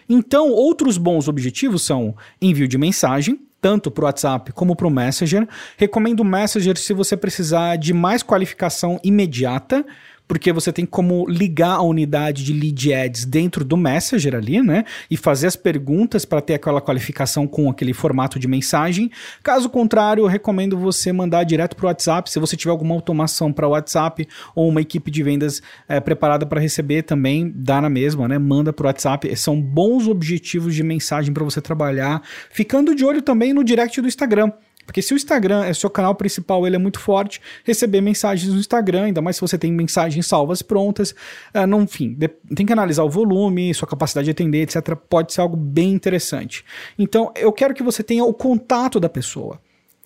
Então, 0.09 0.50
outros 0.50 0.97
bons 0.97 1.29
objetivos 1.29 1.83
são 1.83 2.17
envio 2.41 2.67
de 2.67 2.79
mensagem, 2.79 3.41
tanto 3.61 3.91
para 3.91 4.03
o 4.03 4.07
WhatsApp 4.07 4.53
como 4.53 4.75
para 4.75 4.87
o 4.87 4.91
Messenger. 4.91 5.47
Recomendo 5.77 6.21
o 6.21 6.25
Messenger 6.25 6.77
se 6.77 6.93
você 6.93 7.17
precisar 7.17 7.77
de 7.77 7.93
mais 7.93 8.23
qualificação 8.23 9.00
imediata 9.03 9.85
porque 10.28 10.52
você 10.52 10.70
tem 10.70 10.85
como 10.85 11.26
ligar 11.26 11.76
a 11.76 11.82
unidade 11.82 12.44
de 12.44 12.52
lead 12.52 12.92
ads 12.92 13.25
dentro 13.25 13.64
do 13.64 13.76
Messenger 13.76 14.35
ali, 14.35 14.62
né? 14.62 14.85
E 15.11 15.16
fazer 15.16 15.47
as 15.47 15.56
perguntas 15.56 16.26
para 16.26 16.42
ter 16.42 16.54
aquela 16.54 16.82
qualificação 16.82 17.47
com 17.47 17.70
aquele 17.70 17.94
formato 17.94 18.38
de 18.38 18.47
mensagem. 18.47 19.11
Caso 19.42 19.70
contrário, 19.70 20.23
eu 20.23 20.26
recomendo 20.26 20.76
você 20.76 21.11
mandar 21.12 21.44
direto 21.44 21.75
para 21.75 21.87
o 21.87 21.88
WhatsApp. 21.88 22.30
Se 22.30 22.38
você 22.38 22.56
tiver 22.56 22.70
alguma 22.70 22.94
automação 22.94 23.50
para 23.50 23.66
o 23.66 23.70
WhatsApp 23.70 24.28
ou 24.54 24.68
uma 24.68 24.82
equipe 24.82 25.11
de 25.11 25.23
vendas 25.23 25.62
é, 25.88 25.99
preparada 25.99 26.44
para 26.44 26.61
receber 26.61 27.02
também, 27.02 27.50
dá 27.54 27.80
na 27.80 27.88
mesma, 27.88 28.28
né? 28.28 28.38
Manda 28.38 28.73
para 28.73 28.85
o 28.85 28.87
WhatsApp. 28.87 29.35
São 29.35 29.61
bons 29.61 30.06
objetivos 30.06 30.75
de 30.75 30.82
mensagem 30.82 31.32
para 31.32 31.44
você 31.44 31.62
trabalhar. 31.62 32.23
Ficando 32.50 32.94
de 32.94 33.04
olho 33.04 33.23
também 33.23 33.54
no 33.54 33.64
direct 33.64 33.99
do 34.00 34.06
Instagram. 34.06 34.52
Porque 34.88 35.02
se 35.02 35.12
o 35.12 35.16
Instagram 35.16 35.66
é 35.66 35.75
seu 35.75 35.90
canal 35.90 36.14
principal, 36.14 36.66
ele 36.66 36.75
é 36.75 36.78
muito 36.78 36.99
forte, 36.99 37.42
receber 37.62 38.00
mensagens 38.00 38.50
no 38.50 38.59
Instagram, 38.59 39.02
ainda 39.02 39.21
mais 39.21 39.37
se 39.37 39.42
você 39.42 39.59
tem 39.59 39.71
mensagens 39.71 40.26
salvas 40.26 40.62
prontas, 40.62 41.11
uh, 41.54 41.66
não, 41.66 41.83
enfim, 41.83 42.16
tem 42.57 42.64
que 42.64 42.73
analisar 42.73 43.02
o 43.02 43.11
volume, 43.11 43.75
sua 43.75 43.87
capacidade 43.87 44.25
de 44.25 44.30
atender, 44.30 44.62
etc. 44.62 44.97
Pode 44.97 45.35
ser 45.35 45.42
algo 45.42 45.59
bem 45.59 45.92
interessante. 45.92 46.64
Então, 46.99 47.30
eu 47.37 47.52
quero 47.52 47.75
que 47.75 47.83
você 47.83 48.02
tenha 48.02 48.25
o 48.25 48.33
contato 48.33 48.99
da 48.99 49.11
pessoa. 49.11 49.61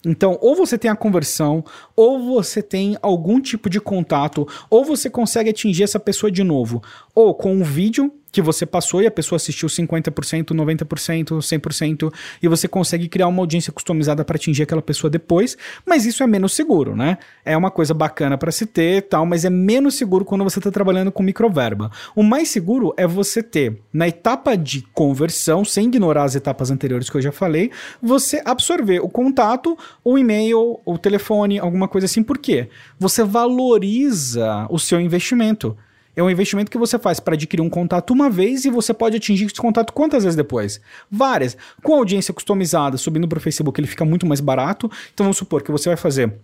Então, 0.05 0.37
ou 0.41 0.57
você 0.57 0.77
tem 0.77 0.91
a 0.91 0.97
conversão, 0.97 1.65
ou 1.95 2.35
você 2.35 2.61
tem 2.61 2.99
algum 3.01 3.41
tipo 3.41 3.71
de 3.71 3.81
contato, 3.81 4.49
ou 4.69 4.85
você 4.85 5.09
consegue 5.09 5.51
atingir 5.51 5.85
essa 5.85 6.01
pessoa 6.01 6.29
de 6.29 6.43
novo, 6.43 6.83
ou 7.15 7.33
com 7.33 7.55
um 7.55 7.63
vídeo 7.63 8.13
que 8.33 8.41
você 8.41 8.65
passou 8.65 9.03
e 9.03 9.07
a 9.07 9.11
pessoa 9.11 9.37
assistiu 9.37 9.69
50%, 9.69 10.53
90%, 10.53 11.39
100% 11.39 12.13
e 12.43 12.49
você 12.49 12.67
consegue 12.67 13.07
criar 13.07 13.29
uma 13.29 13.43
audiência 13.43 13.71
customizada 13.71 14.25
para 14.25 14.37
atingir 14.37 14.63
aquela 14.63 14.81
pessoa 14.81 15.11
depois, 15.11 15.57
mas 15.85 16.07
isso 16.07 16.23
é 16.23 16.27
menos 16.27 16.55
seguro, 16.55 16.97
né? 16.97 17.19
É 17.45 17.55
uma 17.55 17.71
coisa 17.71 17.93
bacana 17.93 18.39
para 18.39 18.51
se 18.51 18.65
ter, 18.65 19.03
tal, 19.03 19.27
mas 19.27 19.45
é 19.45 19.51
menos 19.51 19.97
seguro 19.97 20.25
quando 20.25 20.45
você 20.45 20.59
está 20.59 20.71
trabalhando 20.71 21.13
com 21.13 21.23
microverba. 21.23 21.91
O 22.17 22.23
mais 22.23 22.49
seguro 22.49 22.95
é 22.97 23.07
você 23.07 23.43
ter 23.43 23.79
na 23.93 24.09
etapa 24.09 24.57
de 24.57 24.81
conversão, 24.95 25.63
sem 25.63 25.87
ignorar 25.89 26.25
as 26.25 26.35
etapas 26.35 26.71
anteriores 26.71 27.11
que 27.11 27.17
eu 27.19 27.23
já 27.23 27.33
falei, 27.33 27.71
você 28.01 28.41
absorver 28.45 29.01
o 29.01 29.11
contato, 29.11 29.77
o 30.03 30.17
e-mail, 30.17 30.81
o 30.87 30.97
telefone, 30.97 31.59
alguma 31.59 31.87
coisa 31.87 32.07
assim. 32.07 32.23
Por 32.23 32.39
quê? 32.39 32.71
Você 32.99 33.23
valoriza 33.23 34.67
o 34.71 34.79
seu 34.79 34.99
investimento. 34.99 35.77
É 36.15 36.23
um 36.23 36.29
investimento 36.29 36.71
que 36.71 36.77
você 36.77 36.99
faz 36.99 37.19
para 37.21 37.35
adquirir 37.35 37.63
um 37.63 37.71
contato 37.71 38.13
uma 38.13 38.29
vez 38.29 38.65
e 38.65 38.71
você 38.71 38.93
pode 38.93 39.17
atingir 39.17 39.47
esse 39.47 39.55
contato 39.55 39.93
quantas 39.93 40.25
vezes 40.25 40.37
depois? 40.37 40.81
Várias. 41.11 41.57
Com 41.83 41.95
audiência 41.95 42.35
customizada, 42.35 42.99
subindo 42.99 43.27
para 43.27 43.39
o 43.39 43.41
Facebook, 43.41 43.81
ele 43.81 43.89
fica 43.89 44.05
muito 44.05 44.27
mais 44.27 44.41
barato. 44.41 44.91
Então 45.15 45.25
vamos 45.25 45.39
supor 45.39 45.63
que 45.63 45.71
você 45.71 45.89
vai 45.89 45.97
fazer 45.97 46.39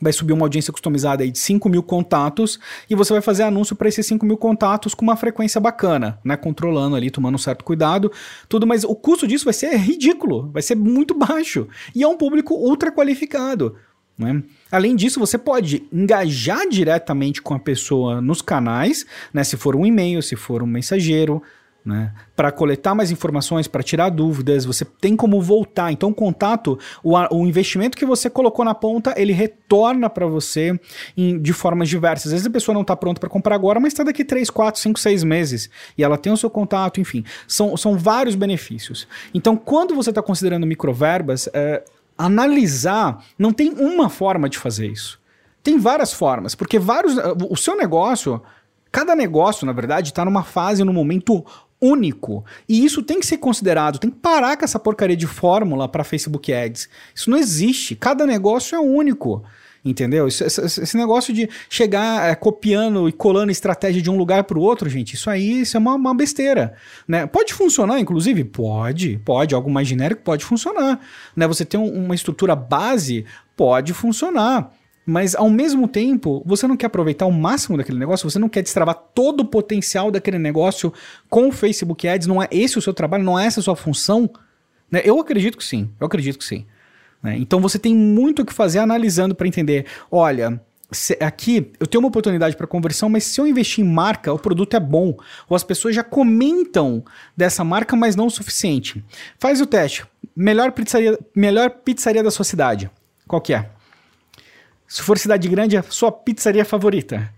vai 0.00 0.12
subir 0.12 0.32
uma 0.32 0.44
audiência 0.44 0.72
customizada 0.72 1.22
aí 1.22 1.30
de 1.30 1.38
5 1.38 1.68
mil 1.68 1.82
contatos 1.82 2.58
e 2.88 2.94
você 2.94 3.12
vai 3.12 3.20
fazer 3.20 3.42
anúncio 3.42 3.76
para 3.76 3.88
esses 3.88 4.06
5 4.06 4.24
mil 4.24 4.36
contatos 4.36 4.94
com 4.94 5.02
uma 5.02 5.16
frequência 5.16 5.60
bacana, 5.60 6.18
né? 6.24 6.36
Controlando 6.36 6.96
ali, 6.96 7.10
tomando 7.10 7.34
um 7.34 7.38
certo 7.38 7.64
cuidado, 7.64 8.10
tudo, 8.48 8.66
mas 8.66 8.82
o 8.82 8.94
custo 8.94 9.26
disso 9.26 9.44
vai 9.44 9.52
ser 9.52 9.76
ridículo, 9.76 10.50
vai 10.52 10.62
ser 10.62 10.74
muito 10.74 11.12
baixo. 11.18 11.68
E 11.94 12.02
é 12.02 12.08
um 12.08 12.16
público 12.16 12.54
ultra 12.54 12.90
qualificado. 12.90 13.76
Né? 14.20 14.42
Além 14.70 14.94
disso, 14.94 15.18
você 15.18 15.38
pode 15.38 15.82
engajar 15.90 16.68
diretamente 16.68 17.40
com 17.40 17.54
a 17.54 17.58
pessoa 17.58 18.20
nos 18.20 18.42
canais, 18.42 19.06
né? 19.32 19.42
se 19.42 19.56
for 19.56 19.74
um 19.74 19.86
e-mail, 19.86 20.22
se 20.22 20.36
for 20.36 20.62
um 20.62 20.66
mensageiro, 20.66 21.42
né? 21.82 22.12
para 22.36 22.52
coletar 22.52 22.94
mais 22.94 23.10
informações, 23.10 23.66
para 23.66 23.82
tirar 23.82 24.10
dúvidas, 24.10 24.66
você 24.66 24.84
tem 24.84 25.16
como 25.16 25.40
voltar. 25.40 25.90
Então, 25.90 26.10
o 26.10 26.14
contato, 26.14 26.78
o, 27.02 27.16
o 27.34 27.46
investimento 27.46 27.96
que 27.96 28.04
você 28.04 28.28
colocou 28.28 28.62
na 28.62 28.74
ponta, 28.74 29.14
ele 29.16 29.32
retorna 29.32 30.10
para 30.10 30.26
você 30.26 30.78
em, 31.16 31.40
de 31.40 31.54
formas 31.54 31.88
diversas. 31.88 32.26
Às 32.26 32.32
vezes 32.32 32.46
a 32.46 32.50
pessoa 32.50 32.74
não 32.74 32.82
está 32.82 32.94
pronta 32.94 33.20
para 33.20 33.30
comprar 33.30 33.54
agora, 33.54 33.80
mas 33.80 33.94
está 33.94 34.04
daqui 34.04 34.22
3, 34.22 34.50
4, 34.50 34.78
5, 34.78 35.00
6 35.00 35.24
meses 35.24 35.70
e 35.96 36.04
ela 36.04 36.18
tem 36.18 36.30
o 36.30 36.36
seu 36.36 36.50
contato, 36.50 37.00
enfim. 37.00 37.24
São, 37.48 37.74
são 37.74 37.96
vários 37.96 38.34
benefícios. 38.34 39.08
Então, 39.32 39.56
quando 39.56 39.94
você 39.94 40.10
está 40.10 40.20
considerando 40.20 40.66
microverbas, 40.66 41.48
é, 41.54 41.82
analisar, 42.24 43.24
não 43.38 43.52
tem 43.52 43.70
uma 43.70 44.08
forma 44.08 44.48
de 44.48 44.58
fazer 44.58 44.88
isso. 44.88 45.18
Tem 45.62 45.78
várias 45.78 46.12
formas, 46.12 46.54
porque 46.54 46.78
vários. 46.78 47.16
O 47.50 47.56
seu 47.56 47.76
negócio, 47.76 48.40
cada 48.90 49.14
negócio, 49.14 49.66
na 49.66 49.72
verdade, 49.72 50.10
está 50.10 50.24
numa 50.24 50.42
fase, 50.42 50.84
num 50.84 50.92
momento 50.92 51.44
único. 51.80 52.44
E 52.68 52.84
isso 52.84 53.02
tem 53.02 53.20
que 53.20 53.26
ser 53.26 53.38
considerado, 53.38 53.98
tem 53.98 54.10
que 54.10 54.18
parar 54.18 54.56
com 54.56 54.64
essa 54.64 54.78
porcaria 54.78 55.16
de 55.16 55.26
fórmula 55.26 55.88
para 55.88 56.04
Facebook 56.04 56.52
Ads. 56.52 56.88
Isso 57.14 57.30
não 57.30 57.38
existe. 57.38 57.94
Cada 57.94 58.26
negócio 58.26 58.76
é 58.76 58.78
único. 58.78 59.42
Entendeu? 59.82 60.28
Esse, 60.28 60.44
esse, 60.44 60.94
negócio 60.94 61.32
de 61.32 61.48
chegar 61.68 62.28
é, 62.28 62.34
copiando 62.34 63.08
e 63.08 63.12
colando 63.12 63.50
estratégia 63.50 64.02
de 64.02 64.10
um 64.10 64.16
lugar 64.16 64.44
para 64.44 64.58
o 64.58 64.60
outro, 64.60 64.90
gente, 64.90 65.14
isso 65.14 65.30
aí 65.30 65.62
isso 65.62 65.74
é 65.74 65.80
uma, 65.80 65.94
uma, 65.94 66.14
besteira. 66.14 66.74
Né? 67.08 67.26
Pode 67.26 67.54
funcionar, 67.54 67.98
inclusive? 67.98 68.44
Pode, 68.44 69.18
pode. 69.24 69.54
Algo 69.54 69.70
mais 69.70 69.88
genérico 69.88 70.20
pode 70.22 70.44
funcionar. 70.44 71.00
Né? 71.34 71.48
Você 71.48 71.64
tem 71.64 71.80
um, 71.80 72.04
uma 72.04 72.14
estrutura 72.14 72.54
base, 72.54 73.24
pode 73.56 73.94
funcionar. 73.94 74.70
Mas 75.06 75.34
ao 75.34 75.48
mesmo 75.48 75.88
tempo, 75.88 76.42
você 76.44 76.68
não 76.68 76.76
quer 76.76 76.86
aproveitar 76.86 77.24
o 77.24 77.32
máximo 77.32 77.78
daquele 77.78 77.98
negócio, 77.98 78.28
você 78.28 78.38
não 78.38 78.50
quer 78.50 78.62
destravar 78.62 78.94
todo 79.14 79.40
o 79.40 79.44
potencial 79.46 80.10
daquele 80.10 80.38
negócio 80.38 80.92
com 81.28 81.48
o 81.48 81.52
Facebook 81.52 82.06
Ads, 82.06 82.26
não 82.26 82.42
é 82.42 82.48
esse 82.50 82.78
o 82.78 82.82
seu 82.82 82.92
trabalho, 82.92 83.24
não 83.24 83.38
é 83.38 83.46
essa 83.46 83.60
a 83.60 83.62
sua 83.62 83.74
função? 83.74 84.30
Né? 84.90 85.00
Eu 85.04 85.18
acredito 85.18 85.56
que 85.56 85.64
sim, 85.64 85.90
eu 85.98 86.06
acredito 86.06 86.38
que 86.38 86.44
sim. 86.44 86.66
Né? 87.22 87.36
Então 87.38 87.60
você 87.60 87.78
tem 87.78 87.94
muito 87.94 88.42
o 88.42 88.46
que 88.46 88.52
fazer 88.52 88.78
analisando 88.78 89.34
para 89.34 89.46
entender: 89.46 89.86
olha, 90.10 90.60
aqui 91.20 91.72
eu 91.78 91.86
tenho 91.86 92.02
uma 92.02 92.08
oportunidade 92.08 92.56
para 92.56 92.66
conversão, 92.66 93.08
mas 93.08 93.24
se 93.24 93.40
eu 93.40 93.46
investir 93.46 93.84
em 93.84 93.88
marca, 93.88 94.32
o 94.32 94.38
produto 94.38 94.74
é 94.74 94.80
bom. 94.80 95.16
Ou 95.48 95.56
as 95.56 95.64
pessoas 95.64 95.94
já 95.94 96.02
comentam 96.02 97.04
dessa 97.36 97.62
marca, 97.62 97.96
mas 97.96 98.16
não 98.16 98.26
o 98.26 98.30
suficiente. 98.30 99.04
Faz 99.38 99.60
o 99.60 99.66
teste. 99.66 100.04
Melhor 100.34 100.72
pizzaria, 100.72 101.18
melhor 101.34 101.70
pizzaria 101.70 102.22
da 102.22 102.30
sua 102.30 102.44
cidade. 102.44 102.90
Qual 103.26 103.40
que 103.40 103.54
é? 103.54 103.70
Se 104.88 105.02
for 105.02 105.18
cidade 105.18 105.48
grande, 105.48 105.76
a 105.76 105.82
sua 105.82 106.10
pizzaria 106.10 106.64
favorita 106.64 107.32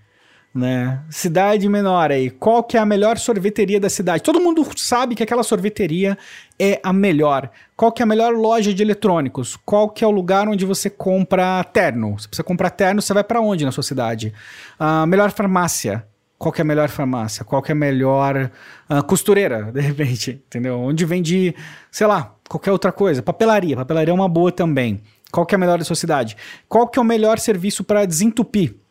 né? 0.54 1.00
Cidade 1.08 1.68
menor 1.68 2.10
aí, 2.10 2.28
qual 2.28 2.62
que 2.62 2.76
é 2.76 2.80
a 2.80 2.84
melhor 2.84 3.16
sorveteria 3.16 3.80
da 3.80 3.88
cidade? 3.88 4.22
Todo 4.22 4.40
mundo 4.40 4.66
sabe 4.76 5.14
que 5.14 5.22
aquela 5.22 5.42
sorveteria 5.42 6.16
é 6.58 6.78
a 6.82 6.92
melhor. 6.92 7.50
Qual 7.76 7.90
que 7.90 8.02
é 8.02 8.04
a 8.04 8.06
melhor 8.06 8.34
loja 8.34 8.72
de 8.74 8.82
eletrônicos? 8.82 9.56
Qual 9.64 9.88
que 9.88 10.04
é 10.04 10.06
o 10.06 10.10
lugar 10.10 10.48
onde 10.48 10.66
você 10.66 10.90
compra 10.90 11.64
terno? 11.64 12.16
Você 12.30 12.42
comprar 12.42 12.70
terno, 12.70 13.00
você 13.00 13.14
vai 13.14 13.24
para 13.24 13.40
onde 13.40 13.64
na 13.64 13.72
sua 13.72 13.82
cidade? 13.82 14.32
A 14.78 15.06
melhor 15.06 15.30
farmácia. 15.30 16.06
Qual 16.38 16.52
que 16.52 16.60
é 16.60 16.64
a 16.64 16.66
melhor 16.66 16.88
farmácia? 16.88 17.44
Qual 17.44 17.62
que 17.62 17.70
é 17.70 17.74
a 17.74 17.76
melhor 17.76 18.50
uh, 18.90 19.02
costureira, 19.04 19.70
de 19.72 19.80
repente, 19.80 20.42
entendeu? 20.46 20.78
Onde 20.80 21.04
vende, 21.04 21.54
sei 21.90 22.06
lá, 22.06 22.34
qualquer 22.48 22.72
outra 22.72 22.92
coisa. 22.92 23.22
Papelaria. 23.22 23.76
Papelaria 23.76 24.10
é 24.10 24.14
uma 24.14 24.28
boa 24.28 24.50
também. 24.50 25.00
Qual 25.30 25.46
que 25.46 25.54
é 25.54 25.56
a 25.56 25.58
melhor 25.58 25.78
da 25.78 25.84
sua 25.84 25.96
cidade? 25.96 26.36
Qual 26.68 26.86
que 26.88 26.98
é 26.98 27.02
o 27.02 27.04
melhor 27.04 27.38
serviço 27.38 27.82
para 27.84 28.04
desentupir? 28.04 28.81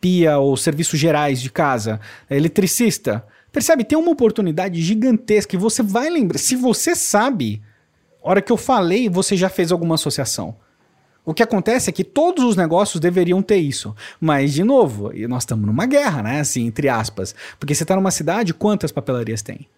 Pia 0.00 0.38
ou 0.38 0.56
serviços 0.56 0.98
gerais 0.98 1.40
de 1.40 1.50
casa, 1.50 2.00
eletricista. 2.30 3.24
Percebe? 3.50 3.84
Tem 3.84 3.98
uma 3.98 4.10
oportunidade 4.10 4.80
gigantesca 4.80 5.56
e 5.56 5.58
você 5.58 5.82
vai 5.82 6.08
lembrar. 6.10 6.38
Se 6.38 6.54
você 6.54 6.94
sabe, 6.94 7.62
hora 8.22 8.42
que 8.42 8.52
eu 8.52 8.56
falei, 8.56 9.08
você 9.08 9.36
já 9.36 9.48
fez 9.48 9.72
alguma 9.72 9.94
associação. 9.94 10.54
O 11.24 11.34
que 11.34 11.42
acontece 11.42 11.90
é 11.90 11.92
que 11.92 12.04
todos 12.04 12.42
os 12.44 12.56
negócios 12.56 13.00
deveriam 13.00 13.42
ter 13.42 13.58
isso. 13.58 13.94
Mas, 14.18 14.52
de 14.52 14.64
novo, 14.64 15.12
nós 15.28 15.42
estamos 15.42 15.66
numa 15.66 15.84
guerra, 15.84 16.22
né? 16.22 16.40
Assim, 16.40 16.66
entre 16.66 16.88
aspas. 16.88 17.34
Porque 17.58 17.74
você 17.74 17.84
está 17.84 17.94
numa 17.94 18.10
cidade, 18.10 18.54
quantas 18.54 18.90
papelarias 18.90 19.42
tem? 19.42 19.68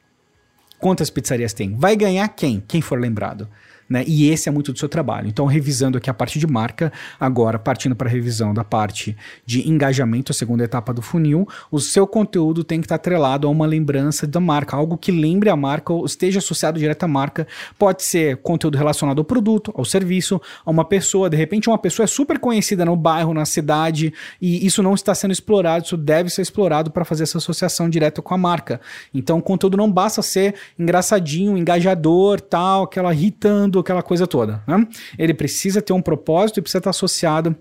Quantas 0.78 1.10
pizzarias 1.10 1.52
tem? 1.52 1.74
Vai 1.74 1.96
ganhar 1.96 2.28
quem? 2.28 2.62
Quem 2.68 2.80
for 2.80 3.00
lembrado. 3.00 3.48
Né? 3.90 4.04
E 4.06 4.30
esse 4.30 4.48
é 4.48 4.52
muito 4.52 4.72
do 4.72 4.78
seu 4.78 4.88
trabalho. 4.88 5.26
Então, 5.26 5.46
revisando 5.46 5.98
aqui 5.98 6.08
a 6.08 6.14
parte 6.14 6.38
de 6.38 6.46
marca, 6.46 6.92
agora 7.18 7.58
partindo 7.58 7.96
para 7.96 8.08
a 8.08 8.10
revisão 8.10 8.54
da 8.54 8.62
parte 8.62 9.16
de 9.44 9.68
engajamento, 9.68 10.30
a 10.30 10.34
segunda 10.34 10.62
etapa 10.62 10.94
do 10.94 11.02
funil, 11.02 11.48
o 11.72 11.80
seu 11.80 12.06
conteúdo 12.06 12.62
tem 12.62 12.80
que 12.80 12.84
estar 12.84 12.94
atrelado 12.94 13.48
a 13.48 13.50
uma 13.50 13.66
lembrança 13.66 14.28
da 14.28 14.38
marca, 14.38 14.76
algo 14.76 14.96
que 14.96 15.10
lembre 15.10 15.50
a 15.50 15.56
marca 15.56 15.92
ou 15.92 16.06
esteja 16.06 16.38
associado 16.38 16.78
direto 16.78 17.02
à 17.02 17.08
marca. 17.08 17.48
Pode 17.76 18.04
ser 18.04 18.36
conteúdo 18.36 18.78
relacionado 18.78 19.18
ao 19.18 19.24
produto, 19.24 19.72
ao 19.76 19.84
serviço, 19.84 20.40
a 20.64 20.70
uma 20.70 20.84
pessoa. 20.84 21.28
De 21.28 21.36
repente, 21.36 21.68
uma 21.68 21.78
pessoa 21.78 22.04
é 22.04 22.06
super 22.06 22.38
conhecida 22.38 22.84
no 22.84 22.94
bairro, 22.94 23.34
na 23.34 23.44
cidade, 23.44 24.14
e 24.40 24.64
isso 24.64 24.84
não 24.84 24.94
está 24.94 25.16
sendo 25.16 25.32
explorado, 25.32 25.86
isso 25.86 25.96
deve 25.96 26.30
ser 26.30 26.42
explorado 26.42 26.92
para 26.92 27.04
fazer 27.04 27.24
essa 27.24 27.38
associação 27.38 27.90
direta 27.90 28.22
com 28.22 28.32
a 28.34 28.38
marca. 28.38 28.80
Então, 29.12 29.38
o 29.38 29.42
conteúdo 29.42 29.76
não 29.76 29.90
basta 29.90 30.22
ser 30.22 30.54
engraçadinho, 30.78 31.58
engajador, 31.58 32.40
tal, 32.40 32.84
aquela 32.84 33.12
irritando 33.12 33.79
aquela 33.80 34.02
coisa 34.02 34.26
toda. 34.26 34.62
Né? 34.66 34.86
Ele 35.18 35.34
precisa 35.34 35.82
ter 35.82 35.92
um 35.92 36.02
propósito 36.02 36.58
e 36.58 36.62
precisa 36.62 36.78
estar 36.78 36.90
associado 36.90 37.56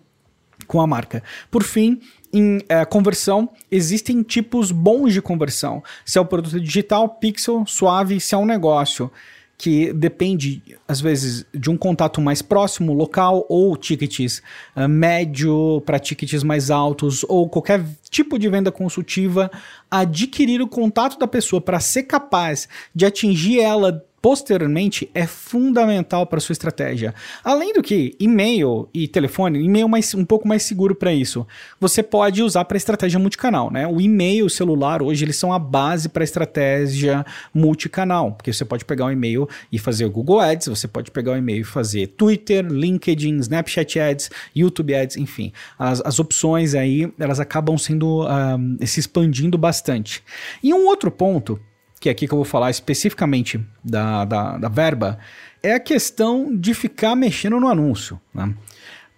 com 0.68 0.82
a 0.82 0.88
marca. 0.88 1.24
Por 1.50 1.64
fim, 1.64 2.00
em 2.32 2.60
é, 2.70 2.86
conversão, 2.86 3.50
existem 3.72 4.22
tipos 4.22 4.72
bons 4.72 5.14
de 5.14 5.22
conversão. 5.22 5.84
Se 6.06 6.18
é 6.18 6.22
o 6.22 6.26
produto 6.26 6.60
digital, 6.60 7.10
pixel, 7.10 7.64
suave, 7.66 8.20
se 8.20 8.36
é 8.36 8.38
um 8.38 8.46
negócio 8.46 9.12
que 9.60 9.92
depende, 9.92 10.64
às 10.88 11.02
vezes, 11.02 11.46
de 11.54 11.70
um 11.70 11.76
contato 11.76 12.22
mais 12.22 12.42
próximo, 12.42 12.94
local, 12.94 13.46
ou 13.50 13.76
tickets 13.76 14.42
uh, 14.74 14.88
médio 14.88 15.82
para 15.86 16.00
tickets 16.00 16.44
mais 16.44 16.72
altos, 16.72 17.26
ou 17.28 17.50
qualquer 17.50 17.84
tipo 18.10 18.40
de 18.40 18.48
venda 18.48 18.72
consultiva, 18.72 19.52
adquirir 19.92 20.62
o 20.62 20.68
contato 20.68 21.20
da 21.20 21.28
pessoa 21.28 21.60
para 21.60 21.82
ser 21.82 22.04
capaz 22.04 22.70
de 22.96 23.06
atingir 23.06 23.60
ela 23.60 24.02
posteriormente 24.22 25.10
é 25.14 25.26
fundamental 25.26 26.26
para 26.26 26.40
sua 26.40 26.54
estratégia. 26.54 27.14
Além 27.44 27.74
do 27.74 27.82
que, 27.82 28.16
e-mail 28.20 28.90
e 28.94 29.08
telefone, 29.08 29.60
e-mail 29.60 29.88
mais, 29.88 30.14
um 30.14 30.26
pouco 30.26 30.48
mais 30.48 30.64
seguro 30.64 30.96
para 30.96 31.14
isso. 31.14 31.46
Você 31.80 32.04
pode 32.04 32.42
usar 32.44 32.66
para 32.66 32.78
estratégia 32.78 33.20
multicanal, 33.20 33.72
né? 33.72 33.88
O 33.88 34.02
e-mail 34.02 34.40
o 34.46 34.50
celular 34.50 35.02
hoje 35.02 35.24
eles 35.24 35.38
são 35.38 35.54
a 35.54 35.60
base 35.60 36.10
para 36.10 36.24
estratégia 36.24 37.26
multicanal, 37.54 38.34
porque 38.34 38.52
você 38.52 38.66
pode 38.66 38.86
pegar 38.86 39.06
o 39.06 39.12
e-mail 39.12 39.48
e 39.72 39.78
fazer 39.78 40.06
o 40.06 40.12
Google 40.12 40.40
Ads, 40.40 40.68
você 40.68 40.88
pode 40.88 41.12
pegar 41.12 41.34
o 41.34 41.38
e-mail 41.38 41.62
e 41.62 41.64
fazer 41.64 42.08
Twitter, 42.08 42.66
LinkedIn, 42.66 43.38
Snapchat 43.38 44.00
Ads, 44.00 44.30
YouTube 44.56 44.94
Ads, 44.94 45.18
enfim. 45.18 45.52
As, 45.78 46.02
as 46.02 46.20
opções 46.20 46.74
aí, 46.74 47.12
elas 47.20 47.40
acabam 47.40 47.78
sendo 47.78 48.28
um, 48.28 48.78
se 48.86 49.00
expandindo 49.00 49.58
bastante. 49.58 50.24
E 50.64 50.74
um 50.74 50.88
outro 50.88 51.12
ponto 51.12 51.60
que 52.00 52.10
é 52.10 52.12
aqui 52.12 52.28
que 52.28 52.34
eu 52.34 52.38
vou 52.38 52.46
falar 52.46 52.70
especificamente 52.70 53.60
da, 53.84 54.26
da, 54.26 54.58
da 54.58 54.70
verba, 54.70 55.20
é 55.62 55.74
a 55.74 55.80
questão 55.80 56.56
de 56.56 56.74
ficar 56.74 57.16
mexendo 57.16 57.60
no 57.60 57.68
anúncio. 57.68 58.20
Né? 58.34 58.54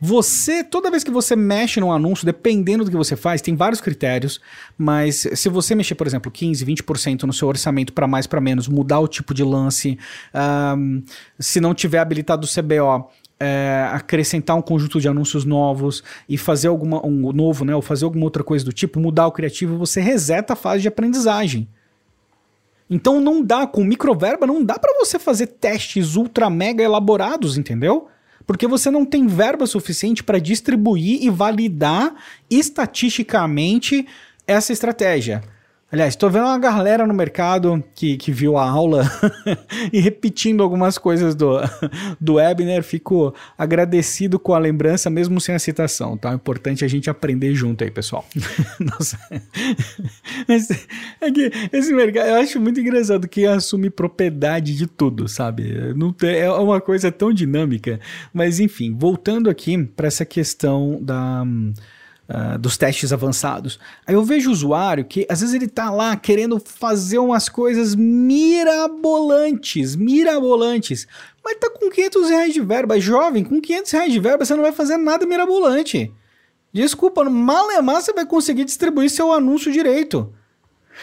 Você, 0.03 0.63
toda 0.63 0.89
vez 0.89 1.03
que 1.03 1.11
você 1.11 1.35
mexe 1.35 1.79
no 1.79 1.91
anúncio, 1.91 2.25
dependendo 2.25 2.83
do 2.83 2.89
que 2.89 2.97
você 2.97 3.15
faz, 3.15 3.39
tem 3.39 3.55
vários 3.55 3.79
critérios, 3.79 4.41
mas 4.75 5.27
se 5.35 5.47
você 5.47 5.75
mexer, 5.75 5.93
por 5.93 6.07
exemplo, 6.07 6.31
15, 6.31 6.65
20% 6.65 7.21
no 7.21 7.31
seu 7.31 7.47
orçamento 7.47 7.93
para 7.93 8.07
mais, 8.07 8.25
para 8.25 8.41
menos, 8.41 8.67
mudar 8.67 8.99
o 8.99 9.07
tipo 9.07 9.31
de 9.31 9.43
lance, 9.43 9.99
um, 10.75 11.03
se 11.37 11.61
não 11.61 11.75
tiver 11.75 11.99
habilitado 11.99 12.47
o 12.47 12.49
CBO, 12.49 13.11
é, 13.39 13.87
acrescentar 13.91 14.55
um 14.55 14.61
conjunto 14.61 14.99
de 14.99 15.07
anúncios 15.07 15.45
novos 15.45 16.03
e 16.27 16.35
fazer 16.35 16.69
alguma 16.69 17.05
um 17.05 17.31
novo, 17.31 17.63
né, 17.63 17.75
ou 17.75 17.81
fazer 17.81 18.05
alguma 18.05 18.25
outra 18.25 18.43
coisa 18.43 18.65
do 18.65 18.73
tipo, 18.73 18.99
mudar 18.99 19.27
o 19.27 19.31
criativo, 19.31 19.77
você 19.77 20.01
reseta 20.01 20.53
a 20.53 20.55
fase 20.55 20.81
de 20.81 20.87
aprendizagem. 20.87 21.69
Então 22.93 23.21
não 23.21 23.41
dá, 23.41 23.65
com 23.65 23.85
microverba, 23.85 24.45
não 24.45 24.61
dá 24.61 24.77
para 24.77 24.93
você 24.99 25.17
fazer 25.17 25.47
testes 25.47 26.17
ultra 26.17 26.49
mega 26.49 26.83
elaborados, 26.83 27.57
entendeu? 27.57 28.09
Porque 28.45 28.67
você 28.67 28.91
não 28.91 29.05
tem 29.05 29.27
verba 29.27 29.65
suficiente 29.65 30.21
para 30.21 30.39
distribuir 30.39 31.23
e 31.23 31.29
validar 31.29 32.13
estatisticamente 32.49 34.05
essa 34.45 34.73
estratégia. 34.73 35.41
Aliás, 35.91 36.13
estou 36.13 36.29
vendo 36.29 36.45
uma 36.45 36.57
galera 36.57 37.05
no 37.05 37.13
mercado 37.13 37.83
que, 37.93 38.15
que 38.15 38.31
viu 38.31 38.55
a 38.55 38.63
aula 38.63 39.03
e 39.91 39.99
repetindo 39.99 40.63
algumas 40.63 40.97
coisas 40.97 41.35
do, 41.35 41.57
do 42.17 42.35
Webner. 42.35 42.81
Fico 42.81 43.35
agradecido 43.57 44.39
com 44.39 44.53
a 44.53 44.59
lembrança, 44.59 45.09
mesmo 45.09 45.41
sem 45.41 45.53
a 45.53 45.59
citação, 45.59 46.15
tá? 46.15 46.31
É 46.31 46.33
importante 46.33 46.85
a 46.85 46.87
gente 46.87 47.09
aprender 47.09 47.53
junto 47.53 47.83
aí, 47.83 47.91
pessoal. 47.91 48.25
Nossa. 48.79 49.19
É 51.19 51.29
que 51.29 51.51
esse 51.73 51.93
mercado, 51.93 52.27
eu 52.27 52.35
acho 52.35 52.57
muito 52.61 52.79
engraçado 52.79 53.27
que 53.27 53.45
assume 53.45 53.89
propriedade 53.89 54.77
de 54.77 54.87
tudo, 54.87 55.27
sabe? 55.27 55.93
Não 55.93 56.13
tem, 56.13 56.37
é 56.37 56.49
uma 56.49 56.79
coisa 56.79 57.11
tão 57.11 57.33
dinâmica. 57.33 57.99
Mas, 58.33 58.61
enfim, 58.61 58.95
voltando 58.97 59.49
aqui 59.49 59.83
para 59.83 60.07
essa 60.07 60.23
questão 60.23 60.99
da 61.01 61.43
uh, 62.31 62.57
dos 62.57 62.77
testes 62.77 63.11
avançados. 63.11 63.77
Aí 64.07 64.15
eu 64.15 64.23
vejo 64.23 64.49
o 64.49 64.53
usuário 64.53 65.05
que 65.05 65.27
às 65.29 65.41
vezes 65.41 65.53
ele 65.53 65.67
tá 65.67 65.91
lá 65.91 66.15
querendo 66.15 66.59
fazer 66.59 67.19
umas 67.19 67.49
coisas 67.49 67.93
mirabolantes, 67.93 69.95
mirabolantes, 69.95 71.07
mas 71.43 71.59
tá 71.59 71.69
com 71.69 71.89
500 71.89 72.29
reais 72.29 72.53
de 72.53 72.61
verba. 72.61 72.99
Jovem, 72.99 73.43
com 73.43 73.59
500 73.59 73.91
reais 73.91 74.13
de 74.13 74.19
verba 74.19 74.45
você 74.45 74.55
não 74.55 74.63
vai 74.63 74.71
fazer 74.71 74.97
nada 74.97 75.25
mirabolante. 75.25 76.11
Desculpa, 76.73 77.23
malemar 77.25 78.01
você 78.01 78.13
vai 78.13 78.25
conseguir 78.25 78.63
distribuir 78.63 79.09
seu 79.09 79.33
anúncio 79.33 79.71
direito. 79.71 80.33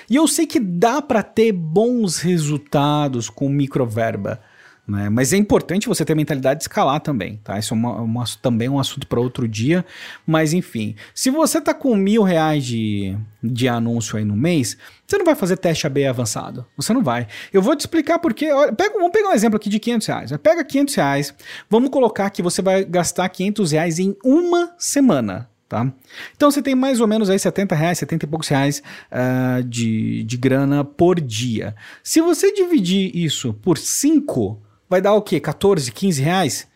E 0.09 0.17
eu 0.17 0.27
sei 0.27 0.47
que 0.47 0.61
dá 0.61 1.03
para 1.03 1.23
ter 1.23 1.53
bons 1.53 2.19
resultados 2.19 3.29
com 3.29 3.49
microverba. 3.49 4.41
Né? 4.89 5.11
Mas 5.11 5.35
é 5.35 5.37
importante 5.37 5.87
você 5.87 6.03
ter 6.03 6.15
mentalidade 6.15 6.61
de 6.61 6.65
escalar 6.65 6.99
também, 7.01 7.39
tá? 7.45 7.59
Isso 7.59 7.75
é 7.75 7.77
uma, 7.77 8.01
uma 8.01 8.25
também 8.41 8.71
um 8.71 8.79
assunto 8.79 9.07
para 9.07 9.21
outro 9.21 9.47
dia. 9.47 9.85
Mas 10.27 10.55
enfim, 10.55 10.97
se 11.15 11.29
você 11.29 11.61
tá 11.61 11.75
com 11.75 11.95
mil 11.95 12.23
reais 12.23 12.65
de, 12.65 13.15
de 13.43 13.69
anúncio 13.69 14.17
aí 14.17 14.25
no 14.25 14.35
mês, 14.35 14.79
você 15.07 15.19
não 15.19 15.27
vai 15.27 15.35
fazer 15.35 15.59
teste 15.59 15.87
AB 15.87 16.07
avançado. 16.07 16.65
Você 16.75 16.95
não 16.95 17.03
vai. 17.03 17.29
Eu 17.53 17.61
vou 17.61 17.77
te 17.77 17.81
explicar 17.81 18.19
porque. 18.19 18.51
Olha, 18.51 18.73
pega, 18.73 18.95
vamos 18.95 19.13
pegar 19.13 19.29
um 19.29 19.35
exemplo 19.35 19.59
aqui 19.59 19.69
de 19.69 19.79
500 19.79 20.07
reais. 20.07 20.33
Pega 20.43 20.65
500 20.65 20.95
reais, 20.95 21.35
vamos 21.69 21.91
colocar 21.91 22.31
que 22.31 22.41
você 22.41 22.63
vai 22.63 22.83
gastar 22.83 23.29
500 23.29 23.73
reais 23.73 23.99
em 23.99 24.17
uma 24.25 24.73
semana. 24.79 25.51
Tá? 25.69 25.93
Então 26.35 26.51
você 26.51 26.63
tem 26.63 26.75
mais 26.75 26.99
ou 26.99 27.07
menos 27.07 27.29
aí 27.29 27.39
70 27.39 27.75
reais, 27.75 27.99
70 27.99 28.25
e 28.25 28.29
poucos 28.29 28.49
reais 28.49 28.83
uh, 29.13 29.63
de, 29.63 30.25
de 30.25 30.37
grana 30.39 30.83
por 30.83 31.21
dia. 31.21 31.77
Se 32.03 32.23
você 32.23 32.51
dividir 32.55 33.15
isso 33.15 33.53
por 33.53 33.77
5, 33.77 34.63
vai 34.89 35.01
dar 35.01 35.15
o 35.15 35.23
quê? 35.23 35.41
14, 35.41 35.91
15 35.93 36.23
reais? 36.23 36.69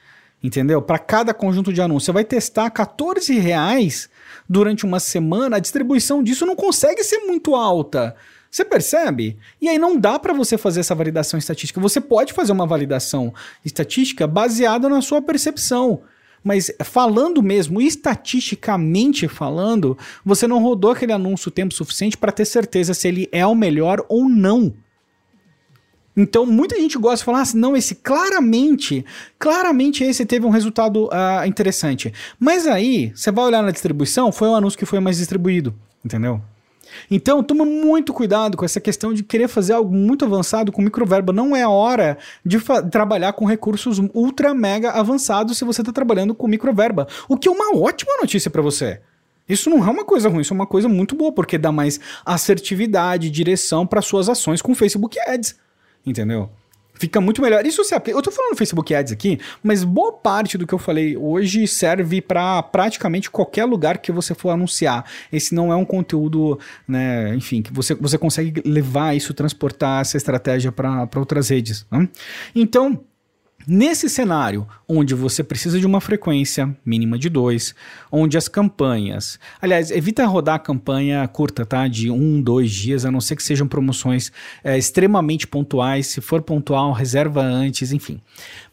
Entendeu? 0.43 0.83
Para 0.83 0.99
cada 0.99 1.33
conjunto 1.33 1.73
de 1.73 1.81
anúncios. 1.81 2.07
Você 2.07 2.13
vai 2.13 2.25
testar 2.25 2.69
14 2.71 3.39
reais 3.39 4.09
durante 4.49 4.85
uma 4.85 4.99
semana. 4.99 5.57
A 5.57 5.61
distribuição 5.61 6.23
disso 6.23 6.45
não 6.45 6.57
consegue 6.57 7.05
ser 7.05 7.19
muito 7.19 7.55
alta. 7.55 8.17
Você 8.51 8.65
percebe? 8.65 9.39
E 9.61 9.69
aí 9.69 9.79
não 9.79 9.99
dá 9.99 10.19
para 10.19 10.35
você 10.35 10.59
fazer 10.59 10.81
essa 10.81 10.95
validação 10.95 11.39
estatística. 11.39 11.81
Você 11.81 12.01
pode 12.01 12.33
fazer 12.33 12.53
uma 12.53 12.67
validação 12.67 13.33
estatística 13.65 14.27
baseada 14.27 14.89
na 14.89 15.01
sua 15.01 15.23
percepção. 15.23 16.03
Mas 16.45 16.71
falando 16.85 17.43
mesmo, 17.43 17.81
estatisticamente 17.81 19.29
falando, 19.29 19.97
você 20.25 20.47
não 20.47 20.63
rodou 20.63 20.91
aquele 20.91 21.13
anúncio 21.13 21.49
o 21.49 21.53
tempo 21.53 21.73
suficiente 21.73 22.19
para 22.19 22.33
ter 22.33 22.45
certeza 22.45 22.93
se 22.95 23.07
ele 23.07 23.29
é 23.31 23.47
o 23.47 23.55
melhor 23.55 24.05
ou 24.09 24.29
não. 24.29 24.75
Então, 26.17 26.45
muita 26.45 26.77
gente 26.77 26.99
gosta 26.99 27.19
de 27.19 27.25
falar 27.25 27.41
assim, 27.41 27.59
não, 27.59 27.77
esse 27.77 27.95
claramente, 27.95 29.05
claramente 29.39 30.05
esse 30.05 30.27
teve 30.27 30.45
um 30.45 30.51
resultado 30.51 31.07
uh, 31.07 31.47
interessante. 31.47 32.13
Mas 32.39 32.67
aí, 32.67 33.13
você 33.15 33.31
vai 33.31 33.47
olhar 33.47 33.63
na 33.63 33.71
distribuição, 33.71 34.31
foi 34.31 34.49
o 34.49 34.55
anúncio 34.55 34.79
que 34.79 34.85
foi 34.85 35.01
mais 35.01 35.17
distribuído, 35.17 35.75
entendeu? 36.05 36.41
Então, 37.11 37.43
toma 37.43 37.65
muito 37.65 38.13
cuidado 38.13 38.57
com 38.57 38.65
essa 38.65 38.81
questão 38.81 39.15
de 39.15 39.23
querer 39.23 39.49
fazer 39.49 39.73
algo 39.73 39.95
muito 39.95 40.27
avançado 40.27 40.71
com 40.71 40.83
microverba. 40.83 41.33
Não 41.33 41.57
é 41.57 41.67
hora 41.67 42.19
de 42.45 42.59
trabalhar 42.91 43.33
com 43.33 43.47
recursos 43.47 43.99
ultra 44.13 44.53
mega 44.53 44.91
avançados 44.91 45.57
se 45.57 45.65
você 45.65 45.81
está 45.81 45.93
trabalhando 45.93 46.35
com 46.35 46.47
microverba. 46.47 47.07
O 47.29 47.39
que 47.39 47.49
é 47.49 47.51
uma 47.51 47.75
ótima 47.77 48.13
notícia 48.21 48.51
para 48.51 48.61
você. 48.61 49.01
Isso 49.49 49.69
não 49.69 49.87
é 49.87 49.91
uma 49.91 50.05
coisa 50.05 50.29
ruim, 50.29 50.43
isso 50.43 50.53
é 50.53 50.57
uma 50.57 50.67
coisa 50.67 50.89
muito 50.89 51.17
boa, 51.17 51.33
porque 51.33 51.59
dá 51.59 51.73
mais 51.73 51.99
assertividade, 52.25 53.31
direção 53.31 53.87
para 53.87 54.01
suas 54.01 54.29
ações 54.29 54.63
com 54.63 54.75
Facebook 54.75 55.19
Ads 55.19 55.57
entendeu? 56.05 56.51
Fica 56.95 57.21
muito 57.21 57.43
melhor. 57.43 57.67
Isso 57.67 57.83
se 57.83 57.95
aplica. 57.95 58.17
Eu 58.17 58.23
tô 58.23 58.31
falando 58.31 58.57
Facebook 58.57 58.95
Ads 58.95 59.13
aqui, 59.13 59.41
mas 59.63 59.83
boa 59.83 60.13
parte 60.13 60.57
do 60.57 60.67
que 60.67 60.73
eu 60.73 60.79
falei 60.79 61.17
hoje 61.17 61.67
serve 61.67 62.21
para 62.21 62.63
praticamente 62.63 63.31
qualquer 63.31 63.65
lugar 63.65 63.99
que 63.99 64.13
você 64.13 64.35
for 64.35 64.51
anunciar. 64.51 65.05
Esse 65.33 65.55
não 65.55 65.73
é 65.73 65.77
um 65.77 65.85
conteúdo, 65.85 66.61
né? 66.87 67.35
Enfim, 67.35 67.61
que 67.61 67.73
você, 67.73 67.95
você 67.95 68.17
consegue 68.17 68.63
levar 68.65 69.17
isso, 69.17 69.35
transportar 69.35 70.03
essa 70.03 70.17
estratégia 70.17 70.71
para 70.71 71.09
outras 71.17 71.49
redes. 71.49 71.87
Né? 71.91 72.09
Então. 72.55 73.05
Nesse 73.67 74.09
cenário, 74.09 74.67
onde 74.89 75.15
você 75.15 75.43
precisa 75.45 75.79
de 75.79 75.87
uma 75.87 76.01
frequência 76.01 76.77
mínima 76.85 77.19
de 77.19 77.29
2, 77.29 77.75
onde 78.11 78.37
as 78.37 78.49
campanhas. 78.49 79.39
Aliás, 79.61 79.91
evita 79.91 80.27
rodar 80.27 80.57
a 80.57 80.59
campanha 80.59 81.27
curta, 81.29 81.65
tá? 81.65 81.87
De 81.87 82.11
um, 82.11 82.43
dois 82.43 82.71
dias, 82.71 83.05
a 83.05 83.11
não 83.11 83.21
ser 83.21 83.37
que 83.37 83.43
sejam 83.43 83.67
promoções 83.69 84.33
é, 84.65 84.77
extremamente 84.77 85.47
pontuais. 85.47 86.09
Se 86.09 86.21
for 86.21 86.43
pontual, 86.43 86.93
reserva 86.93 87.43
antes, 87.43 87.93
enfim. 87.93 88.21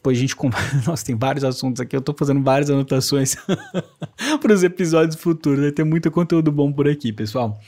Pois 0.02 0.18
a 0.18 0.20
gente. 0.20 0.36
Nossa, 0.86 1.04
tem 1.04 1.16
vários 1.16 1.44
assuntos 1.44 1.80
aqui, 1.80 1.96
eu 1.96 2.00
tô 2.00 2.14
fazendo 2.14 2.42
várias 2.42 2.70
anotações 2.70 3.36
para 4.38 4.52
os 4.52 4.62
episódios 4.62 5.20
futuros. 5.20 5.60
Vai 5.60 5.72
ter 5.72 5.84
muito 5.84 6.10
conteúdo 6.10 6.52
bom 6.52 6.72
por 6.72 6.88
aqui, 6.88 7.12
pessoal. 7.12 7.60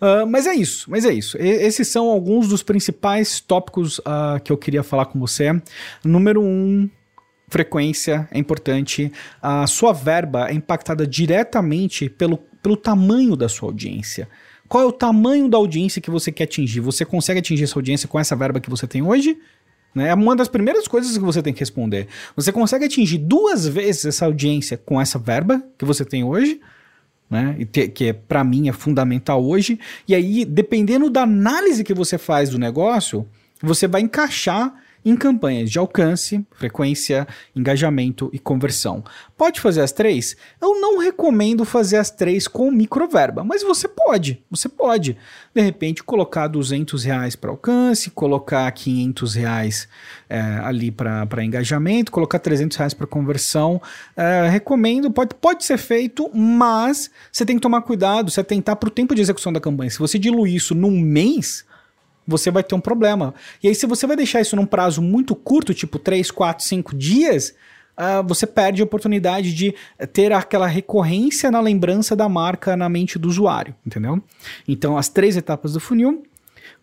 Uh, 0.00 0.26
mas 0.26 0.46
é 0.46 0.54
isso, 0.54 0.90
mas 0.90 1.04
é 1.04 1.12
isso. 1.12 1.36
E, 1.38 1.48
esses 1.48 1.88
são 1.88 2.08
alguns 2.08 2.48
dos 2.48 2.62
principais 2.62 3.40
tópicos 3.40 3.98
uh, 4.00 4.40
que 4.42 4.52
eu 4.52 4.56
queria 4.56 4.82
falar 4.82 5.06
com 5.06 5.18
você. 5.18 5.60
Número 6.04 6.42
um 6.42 6.88
frequência 7.48 8.28
é 8.30 8.38
importante, 8.38 9.12
a 9.42 9.66
sua 9.66 9.92
verba 9.92 10.48
é 10.48 10.54
impactada 10.54 11.04
diretamente 11.04 12.08
pelo, 12.08 12.38
pelo 12.62 12.76
tamanho 12.76 13.34
da 13.34 13.48
sua 13.48 13.68
audiência. 13.68 14.28
Qual 14.68 14.84
é 14.84 14.86
o 14.86 14.92
tamanho 14.92 15.48
da 15.48 15.58
audiência 15.58 16.00
que 16.00 16.12
você 16.12 16.30
quer 16.30 16.44
atingir? 16.44 16.78
Você 16.78 17.04
consegue 17.04 17.40
atingir 17.40 17.64
essa 17.64 17.76
audiência 17.76 18.08
com 18.08 18.20
essa 18.20 18.36
verba 18.36 18.60
que 18.60 18.70
você 18.70 18.86
tem 18.86 19.02
hoje? 19.02 19.36
Né? 19.94 20.08
É 20.08 20.14
uma 20.14 20.36
das 20.36 20.48
primeiras 20.48 20.86
coisas 20.86 21.16
que 21.16 21.24
você 21.24 21.42
tem 21.42 21.52
que 21.52 21.60
responder. 21.60 22.08
Você 22.36 22.52
consegue 22.52 22.84
atingir 22.84 23.18
duas 23.18 23.66
vezes 23.66 24.04
essa 24.04 24.26
audiência 24.26 24.76
com 24.76 25.00
essa 25.00 25.18
verba 25.18 25.62
que 25.76 25.84
você 25.84 26.04
tem 26.04 26.24
hoje? 26.24 26.60
Né? 27.28 27.56
Que 27.94 28.08
é, 28.08 28.12
para 28.12 28.42
mim 28.42 28.68
é 28.68 28.72
fundamental 28.72 29.44
hoje. 29.44 29.78
E 30.06 30.14
aí, 30.14 30.44
dependendo 30.44 31.08
da 31.08 31.22
análise 31.22 31.84
que 31.84 31.94
você 31.94 32.18
faz 32.18 32.50
do 32.50 32.58
negócio, 32.58 33.26
você 33.62 33.86
vai 33.86 34.00
encaixar 34.00 34.74
em 35.04 35.16
campanhas 35.16 35.70
de 35.70 35.78
alcance, 35.78 36.44
frequência, 36.52 37.26
engajamento 37.54 38.30
e 38.32 38.38
conversão. 38.38 39.02
Pode 39.36 39.60
fazer 39.60 39.80
as 39.80 39.92
três? 39.92 40.36
Eu 40.60 40.80
não 40.80 40.98
recomendo 40.98 41.64
fazer 41.64 41.96
as 41.96 42.10
três 42.10 42.46
com 42.46 42.70
microverba, 42.70 43.42
mas 43.42 43.62
você 43.62 43.88
pode, 43.88 44.42
você 44.50 44.68
pode. 44.68 45.16
De 45.54 45.60
repente, 45.60 46.02
colocar 46.04 46.46
200 46.46 47.04
reais 47.04 47.34
para 47.34 47.50
alcance, 47.50 48.10
colocar 48.10 48.70
500 48.70 49.34
reais 49.34 49.88
é, 50.28 50.40
ali 50.62 50.90
para 50.90 51.44
engajamento, 51.44 52.12
colocar 52.12 52.38
300 52.38 52.76
reais 52.76 52.94
para 52.94 53.06
conversão. 53.06 53.80
É, 54.16 54.48
recomendo, 54.48 55.10
pode, 55.10 55.34
pode 55.34 55.64
ser 55.64 55.78
feito, 55.78 56.30
mas 56.34 57.10
você 57.32 57.46
tem 57.46 57.56
que 57.56 57.62
tomar 57.62 57.82
cuidado, 57.82 58.30
você 58.30 58.40
atentar 58.40 58.76
para 58.76 58.88
o 58.88 58.92
tempo 58.92 59.14
de 59.14 59.22
execução 59.22 59.52
da 59.52 59.60
campanha. 59.60 59.90
Se 59.90 59.98
você 59.98 60.18
diluir 60.18 60.54
isso 60.54 60.74
num 60.74 61.00
mês, 61.00 61.64
você 62.30 62.50
vai 62.50 62.62
ter 62.62 62.74
um 62.74 62.80
problema. 62.80 63.34
E 63.62 63.68
aí, 63.68 63.74
se 63.74 63.86
você 63.86 64.06
vai 64.06 64.16
deixar 64.16 64.40
isso 64.40 64.56
num 64.56 64.66
prazo 64.66 65.02
muito 65.02 65.34
curto, 65.34 65.74
tipo 65.74 65.98
3, 65.98 66.30
4, 66.30 66.64
5 66.64 66.96
dias, 66.96 67.54
uh, 67.98 68.26
você 68.26 68.46
perde 68.46 68.80
a 68.80 68.84
oportunidade 68.84 69.52
de 69.52 69.74
ter 70.12 70.32
aquela 70.32 70.66
recorrência 70.66 71.50
na 71.50 71.60
lembrança 71.60 72.14
da 72.14 72.28
marca 72.28 72.76
na 72.76 72.88
mente 72.88 73.18
do 73.18 73.28
usuário, 73.28 73.74
entendeu? 73.84 74.22
Então, 74.66 74.96
as 74.96 75.08
três 75.08 75.36
etapas 75.36 75.72
do 75.72 75.80
funil 75.80 76.22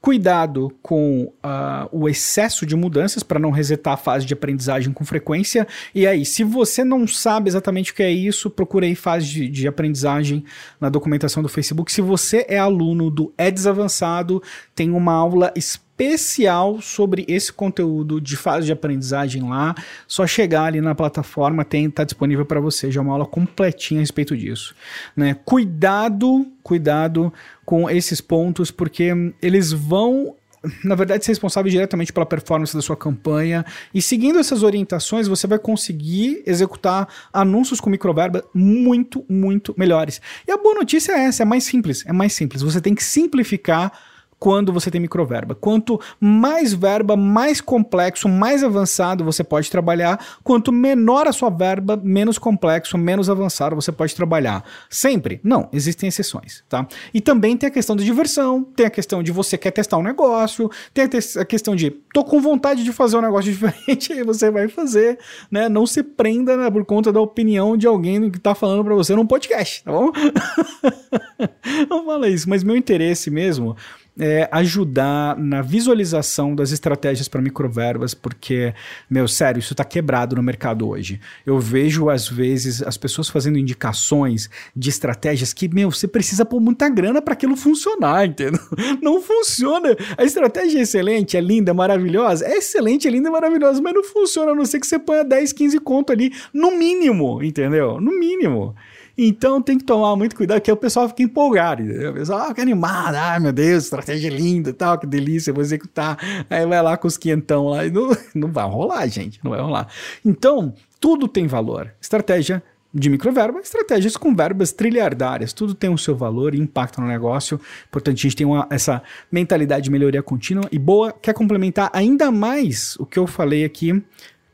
Cuidado 0.07 0.73
com 0.81 1.23
uh, 1.23 1.89
o 1.91 2.07
excesso 2.07 2.65
de 2.65 2.77
mudanças 2.77 3.23
para 3.23 3.37
não 3.37 3.51
resetar 3.51 3.95
a 3.95 3.97
fase 3.97 4.25
de 4.25 4.33
aprendizagem 4.33 4.93
com 4.93 5.03
frequência. 5.03 5.67
E 5.93 6.07
aí, 6.07 6.23
se 6.23 6.45
você 6.45 6.81
não 6.81 7.05
sabe 7.05 7.49
exatamente 7.49 7.91
o 7.91 7.93
que 7.93 8.01
é 8.01 8.09
isso, 8.09 8.49
procure 8.49 8.87
aí 8.87 8.95
fase 8.95 9.27
de, 9.27 9.49
de 9.49 9.67
aprendizagem 9.67 10.45
na 10.79 10.87
documentação 10.87 11.43
do 11.43 11.49
Facebook. 11.49 11.91
Se 11.91 11.99
você 11.99 12.45
é 12.47 12.57
aluno 12.57 13.11
do 13.11 13.33
Eds 13.37 13.67
Avançado, 13.67 14.41
tem 14.73 14.91
uma 14.91 15.11
aula 15.11 15.51
específica 15.57 15.87
especial 15.97 16.79
sobre 16.79 17.25
esse 17.27 17.51
conteúdo 17.51 18.21
de 18.21 18.38
fase 18.38 18.67
de 18.67 18.71
aprendizagem 18.71 19.49
lá. 19.49 19.73
Só 20.07 20.27
chegar 20.27 20.65
ali 20.65 20.79
na 20.79 20.93
plataforma, 20.93 21.65
tem 21.65 21.89
tá 21.89 22.03
disponível 22.03 22.45
para 22.45 22.60
você 22.60 22.91
já 22.91 23.01
uma 23.01 23.13
aula 23.13 23.25
completinha 23.25 23.99
a 23.99 24.03
respeito 24.03 24.38
disso, 24.38 24.75
né? 25.15 25.36
Cuidado, 25.43 26.45
cuidado 26.62 27.33
com 27.65 27.89
esses 27.89 28.21
pontos 28.21 28.69
porque 28.69 29.12
eles 29.41 29.71
vão 29.71 30.36
na 30.83 30.95
verdade, 30.95 31.23
ser 31.23 31.31
responsável 31.31 31.71
diretamente 31.71 32.12
pela 32.12 32.25
performance 32.25 32.75
da 32.75 32.81
sua 32.81 32.97
campanha. 32.97 33.63
E 33.93 34.01
seguindo 34.01 34.39
essas 34.39 34.63
orientações, 34.63 35.27
você 35.27 35.47
vai 35.47 35.60
conseguir 35.60 36.43
executar 36.45 37.07
anúncios 37.31 37.79
com 37.79 37.89
microverba 37.89 38.43
muito, 38.53 39.23
muito 39.29 39.73
melhores. 39.77 40.19
E 40.45 40.51
a 40.51 40.57
boa 40.57 40.75
notícia 40.75 41.13
é 41.13 41.25
essa: 41.25 41.43
é 41.43 41.45
mais 41.45 41.63
simples. 41.63 42.03
É 42.05 42.12
mais 42.12 42.33
simples. 42.33 42.63
Você 42.63 42.81
tem 42.81 42.95
que 42.95 43.03
simplificar 43.03 43.93
quando 44.39 44.71
você 44.71 44.91
tem 44.91 45.02
microverba. 45.02 45.56
Quanto 45.56 46.00
mais 46.19 46.73
verba, 46.73 47.15
mais 47.15 47.60
complexo, 47.60 48.30
mais 48.30 48.63
avançado 48.63 49.23
você 49.23 49.43
pode 49.43 49.69
trabalhar. 49.69 50.23
Quanto 50.43 50.71
menor 50.71 51.28
a 51.28 51.32
sua 51.32 51.50
verba, 51.50 52.00
menos 52.02 52.38
complexo, 52.38 52.97
menos 52.97 53.30
avançado 53.30 53.76
você 53.76 53.91
pode 53.91 54.15
trabalhar. 54.15 54.63
Sempre? 54.89 55.39
Não, 55.43 55.69
existem 55.73 56.08
exceções, 56.08 56.63
tá? 56.69 56.88
E 57.13 57.21
também 57.21 57.58
tem 57.58 57.67
a 57.67 57.71
questão 57.71 57.95
da 57.95 58.04
diversão, 58.04 58.63
tem 58.63 58.86
a 58.86 58.89
questão 58.89 59.23
de 59.23 59.32
você 59.32 59.58
quer 59.58 59.71
testar 59.71 59.97
um 59.97 60.04
negócio, 60.04 60.69
tem 60.93 61.06
a, 61.06 61.45
questão 61.45 61.76
de 61.76 61.91
tô 62.13 62.23
com 62.23 62.39
vontade 62.39 62.84
de 62.84 62.91
fazer 62.91 63.17
um 63.17 63.21
negócio 63.21 63.52
diferente, 63.52 64.13
aí 64.13 64.23
você 64.23 64.52
vai 64.52 64.67
fazer, 64.67 65.17
né? 65.50 65.67
Não 65.67 65.86
se 65.86 66.04
prenda 66.04 66.56
né, 66.56 66.69
por 66.69 66.86
conta 66.86 67.12
da 67.12 67.19
opinião 67.19 67.76
de 67.76 67.88
alguém 67.88 68.30
que 68.30 68.39
tá 68.39 68.54
falando 68.54 68.84
para 68.84 68.93
você 68.93 69.15
num 69.15 69.26
podcast, 69.26 69.84
tá 69.84 69.91
bom? 69.91 70.12
Não 71.89 72.06
fala 72.06 72.28
isso, 72.30 72.50
mas 72.50 72.63
meu 72.63 72.76
interesse 72.76 73.30
mesmo 73.30 73.76
é, 74.19 74.49
ajudar 74.51 75.38
na 75.38 75.62
visualização 75.62 76.56
das 76.56 76.71
estratégias 76.71 77.27
para 77.27 77.41
microverbas, 77.41 78.13
porque, 78.13 78.73
meu, 79.10 79.27
sério, 79.27 79.60
isso 79.60 79.73
está 79.73 79.84
quebrado 79.84 80.36
no 80.36 80.43
mercado 80.43 80.88
hoje. 80.88 81.19
Eu 81.45 81.60
vejo, 81.60 82.10
às 82.10 82.27
vezes, 82.27 82.82
as 82.82 82.97
pessoas 82.97 83.30
fazendo 83.30 83.58
indicações 83.58 84.49
de 84.75 84.89
estratégias 84.89 85.53
que, 85.53 85.67
meu, 85.67 85.91
você 85.91 86.08
precisa 86.08 86.45
pôr 86.45 86.60
muita 86.60 86.89
grana 86.89 87.21
para 87.21 87.34
aquilo 87.34 87.56
funcionar, 87.56 88.25
entendeu? 88.25 88.62
Não 89.01 89.21
funciona. 89.21 89.95
A 90.17 90.23
estratégia 90.23 90.80
é 90.80 90.82
excelente, 90.82 91.38
é 91.38 91.41
linda, 91.41 91.71
é 91.71 91.73
maravilhosa. 91.73 92.45
É 92.45 92.58
excelente, 92.58 93.08
é 93.08 93.12
linda, 93.12 93.30
é 93.30 93.32
maravilhosa, 93.32 93.82
mas 93.82 93.93
não 93.93 94.03
funciona, 94.03 94.51
a 94.51 94.56
não 94.56 94.65
ser 94.65 94.80
que 94.80 94.88
você 94.88 94.97
ponha 94.99 95.23
10, 95.23 95.53
15 95.53 95.80
conto 95.80 96.12
ali, 96.12 96.34
no 96.53 96.71
mínimo, 96.77 97.43
entendeu? 97.43 97.99
No 97.99 98.17
mínimo. 98.17 98.75
Então 99.17 99.62
tem 99.62 99.77
que 99.77 99.84
tomar 99.84 100.15
muito 100.15 100.36
cuidado, 100.36 100.62
que 100.62 100.71
o 100.71 100.77
pessoal 100.77 101.10
fica 101.10 101.23
empolgado. 101.23 101.82
O 101.84 102.13
pessoal 102.13 102.49
fica 102.49 102.62
animado, 102.62 103.15
ai 103.15 103.39
meu 103.39 103.51
Deus, 103.51 103.86
estratégia 103.86 104.30
linda 104.30 104.71
tal, 104.71 104.99
que 104.99 105.08
delícia, 105.08 105.51
vou 105.51 105.63
executar. 105.63 106.17
Aí 106.49 106.65
vai 106.65 106.82
lá 106.82 106.95
com 106.97 107.08
os 107.08 107.17
quentão 107.17 107.67
lá 107.69 107.86
e 107.86 107.89
não, 107.89 108.15
não 108.36 108.51
vai 108.51 108.65
rolar, 108.69 109.08
gente, 109.08 109.39
não 109.43 109.51
vai 109.51 109.60
rolar. 109.60 109.88
Então, 110.23 110.73
tudo 110.99 111.27
tem 111.27 111.47
valor. 111.47 111.91
Estratégia 111.99 112.62
de 112.93 113.10
microverba, 113.10 113.60
estratégias 113.60 114.15
com 114.15 114.36
verbas 114.36 114.71
trilhardárias, 114.71 115.53
tudo 115.53 115.73
tem 115.73 115.89
o 115.89 115.97
seu 115.97 116.15
valor 116.15 116.56
e 116.56 116.60
impacto 116.60 117.01
no 117.01 117.08
negócio. 117.08 117.60
Portanto, 117.91 118.17
a 118.17 118.21
gente 118.21 118.36
tem 118.36 118.45
uma, 118.45 118.67
essa 118.69 119.01
mentalidade 119.32 119.86
de 119.86 119.91
melhoria 119.91 120.23
contínua 120.23 120.67
e 120.71 120.80
boa. 120.80 121.12
Quer 121.12 121.34
complementar 121.34 121.89
ainda 121.93 122.32
mais 122.32 122.95
o 122.97 123.06
que 123.06 123.19
eu 123.19 123.27
falei 123.27 123.65
aqui? 123.65 124.03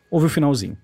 Ouve 0.10 0.28
o 0.28 0.30
finalzinho. 0.30 0.78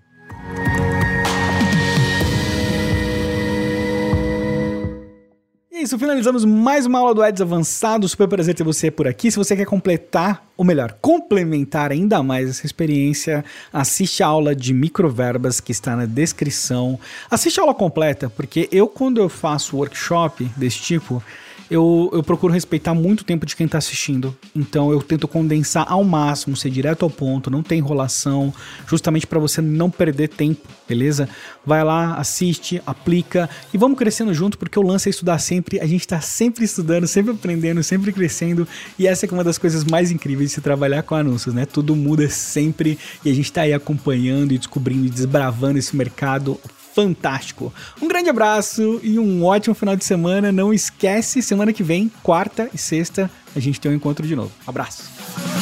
É 5.80 5.82
isso, 5.82 5.98
finalizamos 5.98 6.44
mais 6.44 6.84
uma 6.84 6.98
aula 6.98 7.14
do 7.14 7.22
Ads 7.22 7.40
Avançado. 7.40 8.06
Super 8.06 8.28
prazer 8.28 8.54
ter 8.54 8.62
você 8.62 8.90
por 8.90 9.08
aqui. 9.08 9.30
Se 9.30 9.38
você 9.38 9.56
quer 9.56 9.64
completar, 9.64 10.46
ou 10.54 10.62
melhor, 10.62 10.94
complementar 11.00 11.90
ainda 11.90 12.22
mais 12.22 12.50
essa 12.50 12.66
experiência, 12.66 13.42
assiste 13.72 14.22
a 14.22 14.26
aula 14.26 14.54
de 14.54 14.74
microverbas 14.74 15.58
que 15.58 15.72
está 15.72 15.96
na 15.96 16.04
descrição. 16.04 17.00
Assiste 17.30 17.58
a 17.58 17.62
aula 17.62 17.74
completa, 17.74 18.28
porque 18.28 18.68
eu, 18.70 18.86
quando 18.86 19.22
eu 19.22 19.30
faço 19.30 19.78
workshop 19.78 20.44
desse 20.54 20.80
tipo, 20.80 21.24
eu, 21.70 22.10
eu 22.12 22.22
procuro 22.22 22.52
respeitar 22.52 22.94
muito 22.94 23.20
o 23.20 23.24
tempo 23.24 23.46
de 23.46 23.54
quem 23.54 23.66
está 23.66 23.78
assistindo. 23.78 24.36
Então 24.54 24.90
eu 24.90 25.00
tento 25.00 25.28
condensar 25.28 25.86
ao 25.88 26.02
máximo, 26.02 26.56
ser 26.56 26.70
direto 26.70 27.04
ao 27.04 27.10
ponto, 27.10 27.50
não 27.50 27.62
tem 27.62 27.78
enrolação, 27.78 28.52
justamente 28.88 29.26
para 29.26 29.38
você 29.38 29.60
não 29.60 29.88
perder 29.90 30.28
tempo, 30.28 30.66
beleza? 30.88 31.28
Vai 31.64 31.84
lá, 31.84 32.14
assiste, 32.14 32.82
aplica 32.84 33.48
e 33.72 33.78
vamos 33.78 33.98
crescendo 33.98 34.34
junto, 34.34 34.58
porque 34.58 34.78
o 34.78 34.82
lance 34.82 35.08
é 35.08 35.10
estudar 35.10 35.38
sempre. 35.38 35.78
A 35.80 35.86
gente 35.86 36.00
está 36.00 36.20
sempre 36.20 36.64
estudando, 36.64 37.06
sempre 37.06 37.32
aprendendo, 37.32 37.82
sempre 37.82 38.12
crescendo. 38.12 38.66
E 38.98 39.06
essa 39.06 39.26
é 39.26 39.30
uma 39.30 39.44
das 39.44 39.58
coisas 39.58 39.84
mais 39.84 40.10
incríveis 40.10 40.50
de 40.50 40.54
se 40.56 40.60
trabalhar 40.60 41.02
com 41.04 41.14
anúncios, 41.14 41.54
né? 41.54 41.66
Tudo 41.66 41.94
muda 41.94 42.28
sempre 42.28 42.98
e 43.24 43.30
a 43.30 43.34
gente 43.34 43.44
está 43.44 43.62
aí 43.62 43.72
acompanhando 43.72 44.52
e 44.52 44.58
descobrindo 44.58 45.06
e 45.06 45.10
desbravando 45.10 45.78
esse 45.78 45.94
mercado 45.94 46.58
fantástico. 46.94 47.72
Um 48.00 48.08
grande 48.08 48.28
abraço 48.28 49.00
e 49.02 49.18
um 49.18 49.44
ótimo 49.44 49.74
final 49.74 49.96
de 49.96 50.04
semana. 50.04 50.50
Não 50.50 50.72
esquece, 50.72 51.42
semana 51.42 51.72
que 51.72 51.82
vem, 51.82 52.10
quarta 52.22 52.68
e 52.72 52.78
sexta, 52.78 53.30
a 53.54 53.60
gente 53.60 53.80
tem 53.80 53.90
um 53.90 53.94
encontro 53.94 54.26
de 54.26 54.36
novo. 54.36 54.52
Abraço. 54.66 55.59